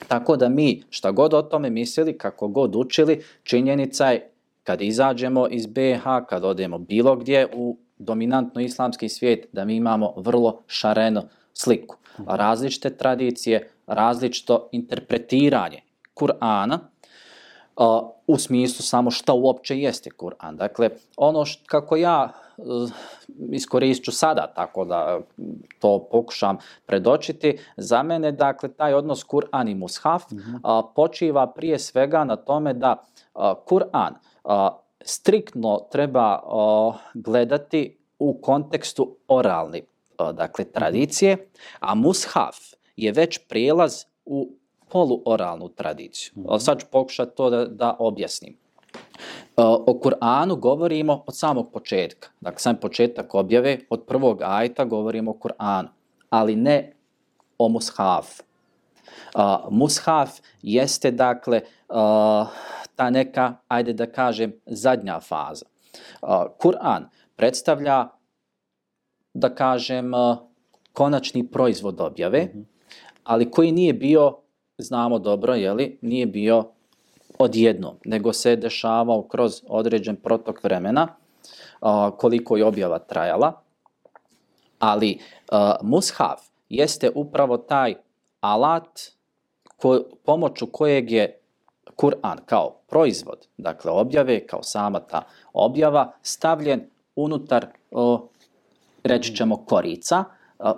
[0.07, 4.29] Tako da mi šta god o tome mislili, kako god učili, činjenica je
[4.63, 10.13] kad izađemo iz BH, kad odemo bilo gdje u dominantno islamski svijet, da mi imamo
[10.17, 11.23] vrlo šareno
[11.53, 11.97] sliku.
[12.19, 12.29] Mhm.
[12.29, 15.81] Različite tradicije, različito interpretiranje
[16.15, 16.79] Kur'ana
[17.75, 20.55] uh, u smislu samo šta uopće jeste Kur'an.
[20.55, 22.89] Dakle, ono što, kako ja uh,
[23.51, 25.19] iskoristit ću sada tako da
[25.79, 30.79] to pokušam predočiti, za mene, dakle, taj odnos Kur'an i Mushaf mm -hmm.
[30.79, 32.95] uh, počiva prije svega na tome da
[33.33, 34.13] uh, Kur'an
[34.43, 34.51] uh,
[35.01, 39.81] striktno treba uh, gledati u kontekstu oralni,
[40.19, 44.49] uh, dakle, tradicije, a Mushaf je već prijelaz u
[44.89, 46.31] poluoralnu tradiciju.
[46.35, 46.59] Mm -hmm.
[46.59, 48.57] Sad ću pokušati to da, da objasnim.
[48.93, 48.97] E,
[49.63, 52.29] o Kur'anu govorimo od samog početka.
[52.41, 55.87] Dakle, sam početak objave, od prvog ajta govorimo o Kur'anu,
[56.29, 56.93] ali ne
[57.57, 58.39] o mushaf.
[59.35, 60.29] Uh, mushaf
[60.61, 62.47] jeste, dakle, uh,
[62.95, 65.65] ta neka, ajde da kažem, zadnja faza.
[66.21, 66.29] Uh,
[66.59, 68.07] Kur'an predstavlja,
[69.33, 70.37] da kažem, uh,
[70.93, 72.74] konačni proizvod objave, mm -hmm
[73.25, 74.37] ali koji nije bio,
[74.77, 76.65] znamo dobro, jeli, nije bio
[77.39, 81.07] odjedno, nego se dešavao kroz određen protok vremena,
[81.81, 83.61] a, koliko je objava trajala.
[84.79, 85.19] Ali
[85.51, 87.95] a, mushaf jeste upravo taj
[88.41, 89.01] alat
[89.77, 91.39] ko, pomoću kojeg je
[91.97, 95.21] Kur'an kao proizvod, dakle objave, kao sama ta
[95.53, 98.27] objava, stavljen unutar, o,
[99.03, 100.23] reći ćemo, korica,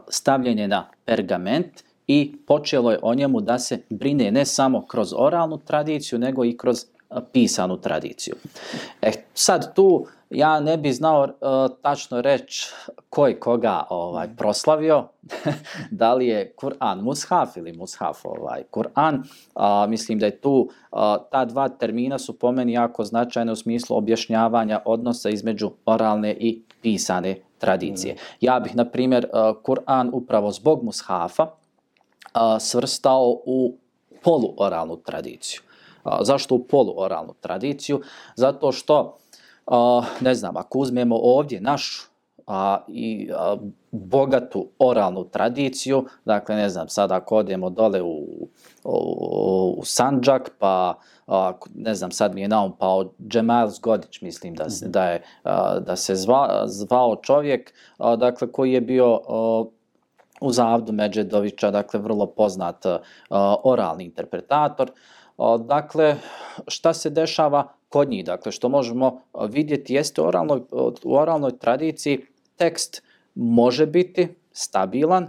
[0.09, 5.13] stavljen je na pergament i počelo je o njemu da se brine ne samo kroz
[5.17, 6.85] oralnu tradiciju, nego i kroz
[7.33, 8.35] pisanu tradiciju.
[9.01, 11.29] E, sad tu ja ne bi znao uh,
[11.81, 12.67] tačno reći
[13.09, 15.03] ko je koga ovaj, proslavio,
[15.91, 19.15] da li je Kur'an mushaf ili mushaf ovaj, Kur'an.
[19.15, 20.99] Uh, mislim da je tu, uh,
[21.31, 26.61] ta dva termina su po meni jako značajne u smislu objašnjavanja odnosa između oralne i
[26.81, 28.13] pisane tradicije.
[28.13, 28.17] Mm.
[28.41, 31.47] Ja bih, na primjer, uh, Kur'an upravo zbog mushafa
[32.35, 33.77] uh, svrstao u
[34.23, 35.61] poluoralnu tradiciju.
[36.03, 38.01] A, zašto u poluoralnu tradiciju?
[38.35, 39.17] Zato što,
[39.67, 42.07] a, ne znam, ako uzmemo ovdje našu
[42.47, 43.57] a, i a,
[43.91, 48.47] bogatu oralnu tradiciju, dakle, ne znam, sada ako odemo dole u,
[48.83, 50.93] u, u Sanđak, pa,
[51.27, 55.23] a, ne znam, sad mi je naum pao Džemal Zgodić, mislim da se, da je,
[55.43, 59.63] a, da se zva, zvao čovjek, a, dakle, koji je bio a,
[60.41, 62.97] uz Avdu Međedovića, dakle, vrlo poznat uh,
[63.63, 64.93] oralni interpretator, e,
[65.59, 66.15] Dakle,
[66.67, 68.25] šta se dešava kod njih?
[68.25, 70.61] Dakle, što možemo vidjeti jeste u oralnoj,
[71.03, 72.25] u oralnoj tradiciji
[72.55, 73.03] tekst
[73.35, 75.27] može biti stabilan,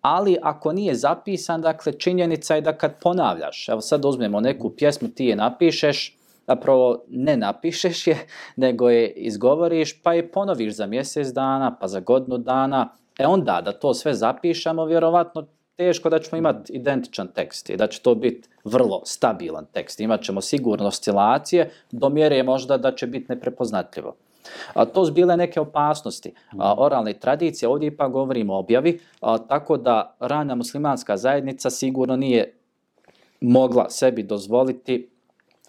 [0.00, 5.08] ali ako nije zapisan, dakle, činjenica je da kad ponavljaš, evo sad uzmemo neku pjesmu,
[5.08, 6.16] ti je napišeš,
[6.46, 8.18] zapravo ne napišeš je,
[8.56, 12.88] nego je izgovoriš, pa je ponoviš za mjesec dana, pa za godinu dana,
[13.18, 15.46] e onda da to sve zapišemo, vjerovatno
[15.76, 20.00] teško da ćemo imati identičan tekst i da će to biti vrlo stabilan tekst.
[20.00, 24.14] Imaćemo sigurno oscilacije do mjere možda da će biti neprepoznatljivo.
[24.74, 29.38] A to su bile neke opasnosti a, oralne tradicije, ovdje ipak govorimo o objavi, a,
[29.38, 32.52] tako da rana muslimanska zajednica sigurno nije
[33.40, 35.08] mogla sebi dozvoliti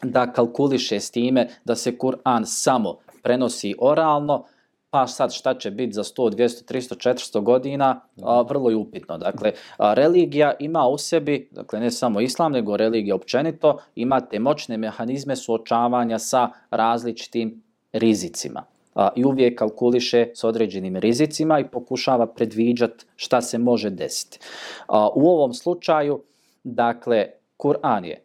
[0.03, 4.45] da kalkuliše s time da se Kur'an samo prenosi oralno,
[4.89, 9.17] pa sad šta će biti za 100, 200, 300, 400 godina, a, vrlo je upitno.
[9.17, 14.39] Dakle, a, religija ima u sebi, dakle ne samo islam, nego religija općenito, ima te
[14.39, 17.63] moćne mehanizme suočavanja sa različitim
[17.93, 18.63] rizicima.
[18.95, 24.39] A, I uvijek kalkuliše s određenim rizicima i pokušava predviđati šta se može desiti.
[24.87, 26.21] A, u ovom slučaju,
[26.63, 27.25] dakle,
[27.57, 28.23] Kur'an je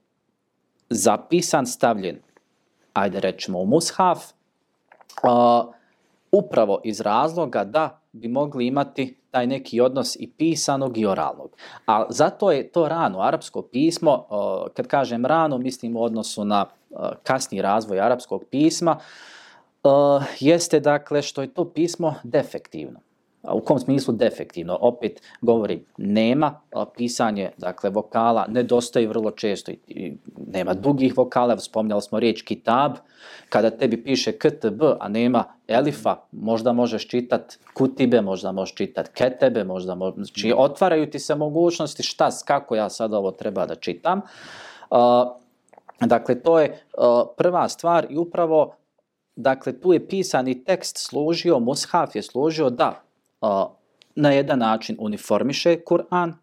[0.91, 2.19] zapisan, stavljen,
[2.93, 4.19] ajde rećemo u mushaf,
[5.23, 5.73] a,
[6.33, 11.57] upravo iz razloga da bi mogli imati taj neki odnos i pisanog i oralnog.
[11.87, 14.27] A zato je to rano, arapsko pismo,
[14.75, 16.67] kad kažem rano, mislim u odnosu na
[17.23, 18.99] kasni razvoj arapskog pisma,
[20.41, 23.01] jeste dakle što je to pismo defektivno.
[23.43, 24.79] U kom smislu defektivno?
[24.81, 26.61] Opet govori, nema
[26.97, 30.17] pisanje, dakle, vokala, nedostaje vrlo često i
[30.47, 32.93] nema dugih vokala, spomnjali smo riječ kitab,
[33.49, 39.65] kada tebi piše ktb, a nema elifa, možda možeš čitat kutibe, možda možeš čitat ketebe,
[39.65, 44.21] možda možeš, znači otvaraju ti se mogućnosti šta, kako ja sad ovo treba da čitam.
[46.01, 46.83] Dakle, to je
[47.37, 48.75] prva stvar i upravo,
[49.37, 53.03] dakle, tu je pisani tekst služio, mushaf je služio da
[54.15, 56.35] na jedan način uniformiše Kur'an,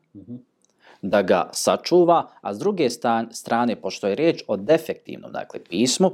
[1.02, 2.90] da ga sačuva, a s druge
[3.32, 6.12] strane, pošto je riječ o defektivnom dakle, pismu,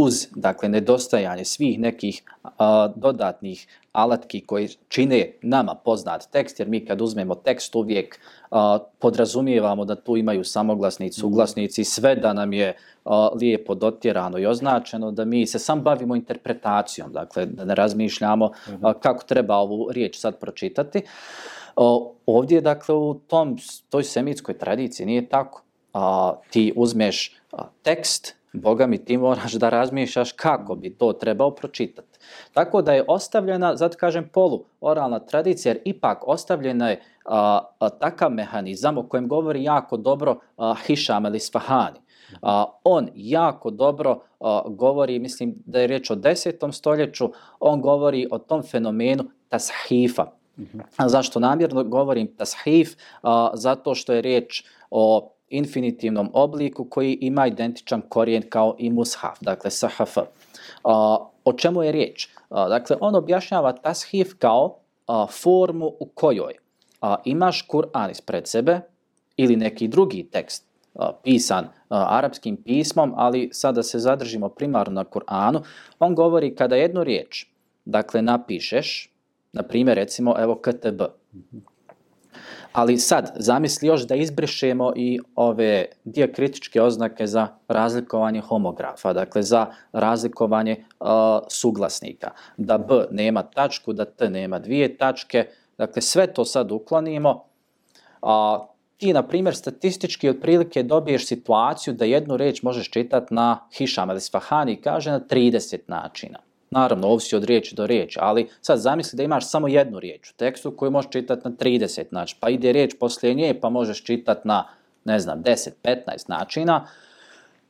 [0.00, 6.84] uz dakle nedostajanje svih nekih a, dodatnih alatki koji čine nama poznat tekst, jer mi
[6.86, 8.20] kad uzmemo tekst uvijek
[8.50, 14.46] a, podrazumijevamo da tu imaju samoglasnici, uglasnici, sve da nam je a, lijepo dotjerano i
[14.46, 18.50] označeno, da mi se sam bavimo interpretacijom, dakle da ne razmišljamo
[18.82, 21.02] a, kako treba ovu riječ sad pročitati.
[21.76, 25.62] O, ovdje, dakle, u tom, toj semitskoj tradiciji nije tako.
[25.94, 31.50] A, ti uzmeš a, tekst, Boga mi ti moraš da razmišljaš kako bi to trebao
[31.50, 32.18] pročitati.
[32.52, 37.88] Tako da je ostavljena, zato kažem, polu oralna tradicija, jer ipak ostavljena je a, a,
[37.88, 41.98] takav mehanizam o kojem govori jako dobro a, Hišam ili Svahani.
[42.42, 48.28] A, on jako dobro a, govori, mislim da je riječ o desetom stoljeću, on govori
[48.30, 50.26] o tom fenomenu tashifa.
[50.96, 52.96] A zašto namjerno govorim tashif?
[53.22, 59.38] A, zato što je riječ o infinitivnom obliku koji ima identičan korijen kao i mushaf,
[59.40, 60.16] dakle sahaf.
[61.44, 62.28] O čemu je riječ?
[62.50, 64.76] Dakle, on objašnjava tashif kao
[65.42, 66.54] formu u kojoj
[67.24, 68.80] imaš Kur'an ispred sebe
[69.36, 70.64] ili neki drugi tekst
[71.22, 75.60] pisan arapskim pismom, ali sada se zadržimo primarno na Kur'anu,
[75.98, 77.46] on govori kada jednu riječ,
[77.84, 79.10] dakle, napišeš,
[79.52, 81.02] na primjer, recimo, evo, KTB,
[81.34, 81.58] mhm.
[82.72, 89.66] Ali sad, zamisli još da izbrišemo i ove diakritičke oznake za razlikovanje homografa, dakle za
[89.92, 91.06] razlikovanje uh,
[91.48, 92.30] suglasnika.
[92.56, 95.46] Da B nema tačku, da T nema dvije tačke,
[95.78, 97.44] dakle sve to sad uklonimo.
[98.22, 98.66] A,
[98.96, 104.20] ti, na primjer, statistički otprilike dobiješ situaciju da jednu reč možeš čitati na Hišam ili
[104.20, 106.38] Svahani, kaže na 30 načina.
[106.70, 110.34] Naravno, ovisi od riječi do riječi, ali sad zamisli da imaš samo jednu riječ u
[110.34, 114.48] tekstu koju možeš čitati na 30 znači, pa ide riječ poslije nje pa možeš čitati
[114.48, 114.68] na,
[115.04, 116.86] ne znam, 10-15 načina,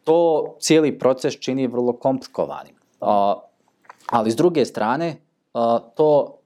[0.04, 2.74] to cijeli proces čini vrlo komplikovanim.
[3.00, 3.34] A,
[4.10, 5.16] ali s druge strane,
[5.94, 6.36] to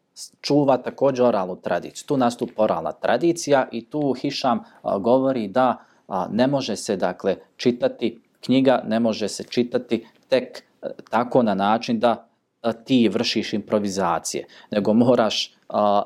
[0.41, 2.07] čuva također oralnu tradiciju.
[2.07, 4.65] Tu nastupa oralna tradicija i tu Hišam
[5.01, 5.85] govori da
[6.31, 12.01] ne može se dakle čitati knjiga, ne može se čitati tek e, tako na način
[12.01, 12.29] da
[12.73, 16.03] ti vršiš improvizacije, nego moraš a,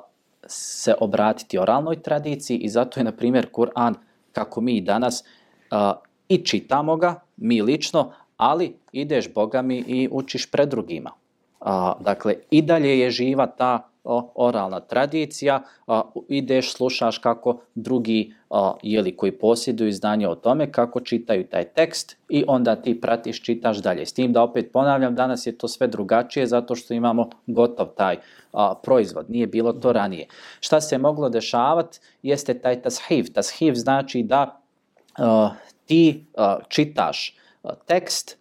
[0.46, 3.94] se obratiti oralnoj tradiciji i zato je, na primjer, Kur'an,
[4.32, 5.24] kako mi danas
[5.70, 5.94] a,
[6.28, 11.10] i čitamo ga, mi lično, ali ideš bogami i učiš pred drugima.
[11.60, 13.90] A, dakle, i dalje je živa ta
[14.34, 21.00] oralna tradicija, a, ideš, slušaš kako drugi a, jeli, koji posjeduju znanje o tome, kako
[21.00, 24.06] čitaju taj tekst i onda ti pratiš, čitaš dalje.
[24.06, 28.16] S tim da opet ponavljam, danas je to sve drugačije zato što imamo gotov taj
[28.52, 30.26] a, proizvod, nije bilo to ranije.
[30.60, 33.32] Šta se moglo dešavati jeste taj tashiv.
[33.34, 34.60] Tashiv znači da
[35.18, 35.50] a,
[35.86, 38.38] ti a, čitaš a, tekst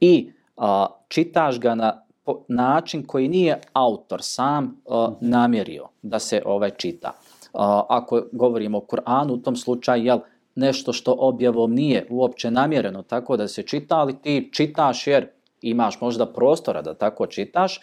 [0.00, 2.03] i a, čitaš ga na
[2.48, 7.08] način koji nije autor sam uh, namjerio da se ovaj čita.
[7.08, 10.18] Uh, ako govorimo o Kur'anu, u tom slučaju, jel,
[10.54, 15.26] nešto što objavom nije uopće namjereno tako da se čita, ali ti čitaš jer
[15.62, 17.80] imaš možda prostora da tako čitaš,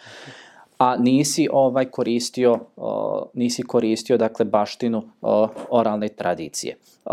[0.78, 6.76] a nisi ovaj koristio uh, nisi koristio dakle baštinu uh, oralne tradicije.
[7.04, 7.12] Uh,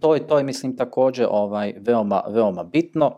[0.00, 3.12] to je to je mislim također ovaj veoma veoma bitno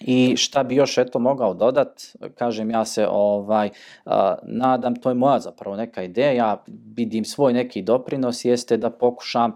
[0.00, 2.02] I šta bi još eto mogao dodat,
[2.34, 3.70] kažem ja se ovaj
[4.04, 6.64] a, nadam, to je moja zapravo neka ideja, ja
[6.96, 9.52] vidim svoj neki doprinos, jeste da pokušam,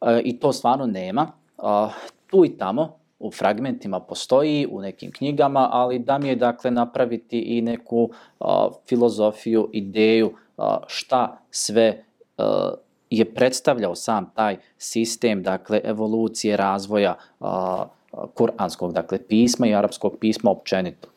[0.00, 1.90] a, i to stvarno nema, a,
[2.26, 7.38] tu i tamo, u fragmentima postoji, u nekim knjigama, ali da mi je dakle napraviti
[7.38, 8.10] i neku
[8.40, 12.04] a, filozofiju, ideju a, šta sve
[12.38, 12.70] a,
[13.10, 17.84] je predstavljao sam taj sistem, dakle evolucije, razvoja, a,
[18.34, 21.08] kuranskog, dakle pisma i arapskog pisma općenito.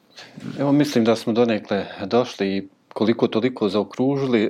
[0.59, 4.49] Evo mislim da smo donekle došli i koliko toliko zaokružili, e,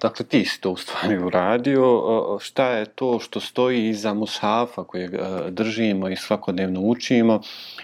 [0.00, 4.84] dakle ti si to u stvari uradio, e, šta je to što stoji iza mushafa
[4.84, 5.18] kojeg e,
[5.50, 7.40] držimo i svakodnevno učimo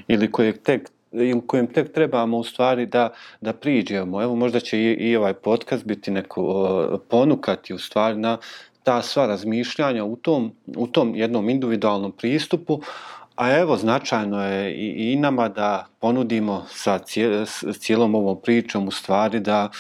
[0.09, 4.23] ili kojeg tek ili kojem tek trebamo u stvari da, da priđemo.
[4.23, 8.39] Evo možda će i, i ovaj podcast biti neko ponukati u stvari na
[8.83, 12.81] ta sva razmišljanja u tom, u tom jednom individualnom pristupu,
[13.37, 16.99] A evo, značajno je i, i nama da ponudimo sa
[17.79, 19.71] cijelom ovom pričom u stvari da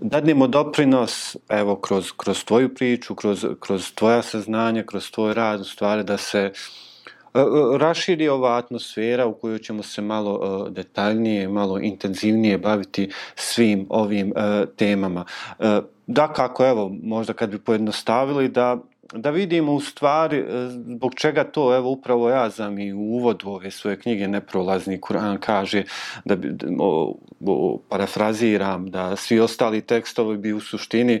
[0.00, 5.64] dadnemo doprinos, evo, kroz, kroz tvoju priču, kroz, kroz tvoja saznanja, kroz tvoj rad, u
[5.64, 6.50] stvari da se e,
[7.34, 7.44] e,
[7.78, 14.32] raširi ova atmosfera u kojoj ćemo se malo e, detaljnije, malo intenzivnije baviti svim ovim
[14.76, 15.24] temama.
[16.06, 18.78] Da, kako, evo, možda kad bi pojednostavili da
[19.12, 23.48] da vidimo u stvari e, zbog čega to, evo upravo ja znam i u uvodu
[23.48, 25.84] ove svoje knjige Neprolazni Kur'an kaže,
[26.24, 26.48] da bi,
[26.78, 31.20] o, o, parafraziram, da svi ostali tekstovi bi u suštini,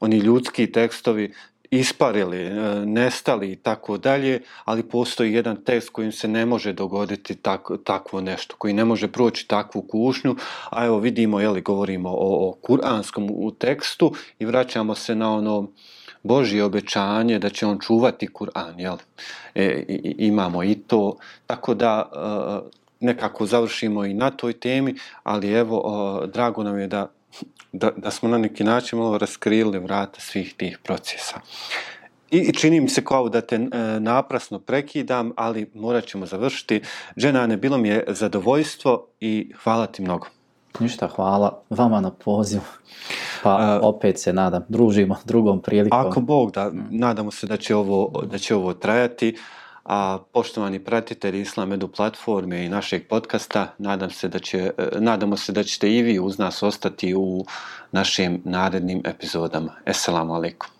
[0.00, 1.32] oni ljudski tekstovi,
[1.70, 2.52] isparili, e,
[2.86, 8.20] nestali i tako dalje, ali postoji jedan tekst kojim se ne može dogoditi tak, takvo
[8.20, 10.36] nešto, koji ne može proći takvu kušnju,
[10.70, 15.68] a evo vidimo, jeli, govorimo o, o kuranskom u tekstu i vraćamo se na ono,
[16.22, 18.96] Božje obećanje da će on čuvati Kur'an, jel?
[19.54, 19.84] E,
[20.18, 21.16] imamo i to,
[21.46, 25.82] tako da e, nekako završimo i na toj temi, ali evo,
[26.24, 27.10] e, drago nam je da,
[27.72, 31.40] da, da smo na neki način malo raskrili vrata svih tih procesa.
[32.30, 33.68] I čini mi se kao da te e,
[34.00, 36.82] naprasno prekidam, ali morat ćemo završiti.
[37.16, 40.26] Dženane, bilo mi je zadovoljstvo i hvala ti mnogo.
[40.78, 42.62] Ništa, hvala vama na pozivu.
[43.42, 46.00] Pa uh, opet se nadam, družimo drugom prilikom.
[46.00, 49.36] Ako Bog da, nadamo se da će ovo, da će ovo trajati.
[49.84, 55.36] A poštovani pratitelji Islam Edu platforme i našeg podcasta, nadam se da će, e, nadamo
[55.36, 57.44] se da ćete i vi uz nas ostati u
[57.92, 59.72] našim narednim epizodama.
[59.86, 60.79] Assalamu alaikum.